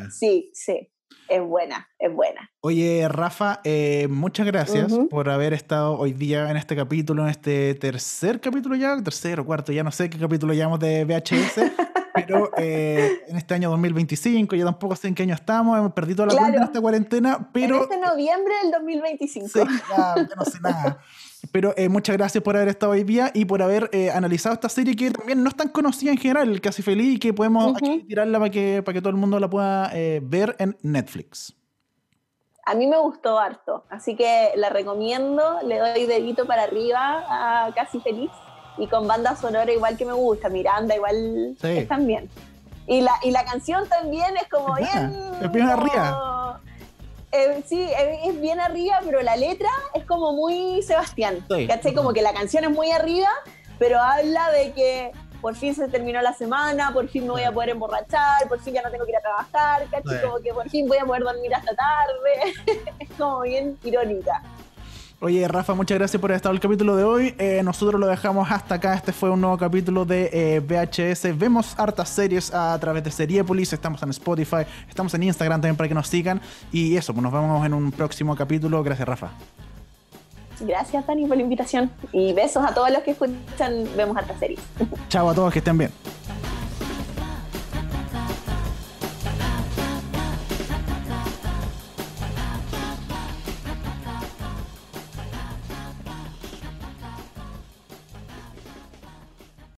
[0.07, 0.17] es.
[0.17, 0.89] Sí, sí.
[1.29, 2.49] Es buena, es buena.
[2.61, 5.09] Oye, Rafa, eh, muchas gracias Ujú.
[5.09, 9.73] por haber estado hoy día en este capítulo, en este tercer capítulo ya, tercero, cuarto,
[9.73, 11.59] ya no sé qué capítulo llamamos de VHS,
[12.25, 16.25] pero eh, en este año 2025, ya tampoco sé en qué año estamos, hemos perdido
[16.25, 16.43] la Claro.
[16.45, 17.77] cuenta en esta cuarentena, pero...
[17.77, 19.47] en este noviembre del 2025.
[19.47, 19.59] Sí,
[19.89, 20.99] ya, ya no sé nada.
[21.51, 24.69] Pero eh, muchas gracias por haber estado hoy día y por haber eh, analizado esta
[24.69, 28.03] serie que también no es tan conocida en general, Casi Feliz, y que podemos aquí
[28.07, 31.55] tirarla para que, para que todo el mundo la pueda eh, ver en Netflix.
[32.65, 37.73] A mí me gustó harto, así que la recomiendo, le doy dedito para arriba a
[37.73, 38.31] Casi Feliz
[38.77, 41.67] y con banda sonora igual que me gusta, Miranda igual Sí.
[41.79, 42.29] están bien.
[42.87, 45.13] Y la, y la canción también es como bien...
[45.41, 46.59] es bien arriba.
[47.33, 51.45] Eh, sí, es, es bien arriba, pero la letra es como muy Sebastián.
[51.49, 51.67] Sí.
[51.67, 51.93] ¿Cachai?
[51.93, 53.29] Como que la canción es muy arriba,
[53.77, 55.11] pero habla de que
[55.41, 58.73] por fin se terminó la semana, por fin me voy a poder emborrachar, por fin
[58.73, 60.17] ya no tengo que ir a trabajar, ¿cachai?
[60.19, 60.25] Sí.
[60.25, 62.53] Como que por fin voy a poder dormir hasta tarde.
[62.99, 64.41] es como bien irónica.
[65.19, 67.33] Oye, Rafa, muchas gracias por haber estado el capítulo de hoy.
[67.39, 68.93] Eh, nosotros lo dejamos hasta acá.
[68.93, 71.35] Este fue un nuevo capítulo de eh, VHS.
[71.35, 73.73] Vemos hartas series a través de Seriepolis.
[73.73, 76.39] Estamos en Spotify, estamos en Instagram también para que nos sigan.
[76.71, 78.83] Y eso, pues nos vemos en un próximo capítulo.
[78.83, 79.31] Gracias, Rafa.
[80.59, 81.89] Gracias, Dani, por la invitación.
[82.11, 84.59] Y besos a todos los que escuchan Vemos Hartas Series.
[85.09, 85.91] Chao a todos, que estén bien.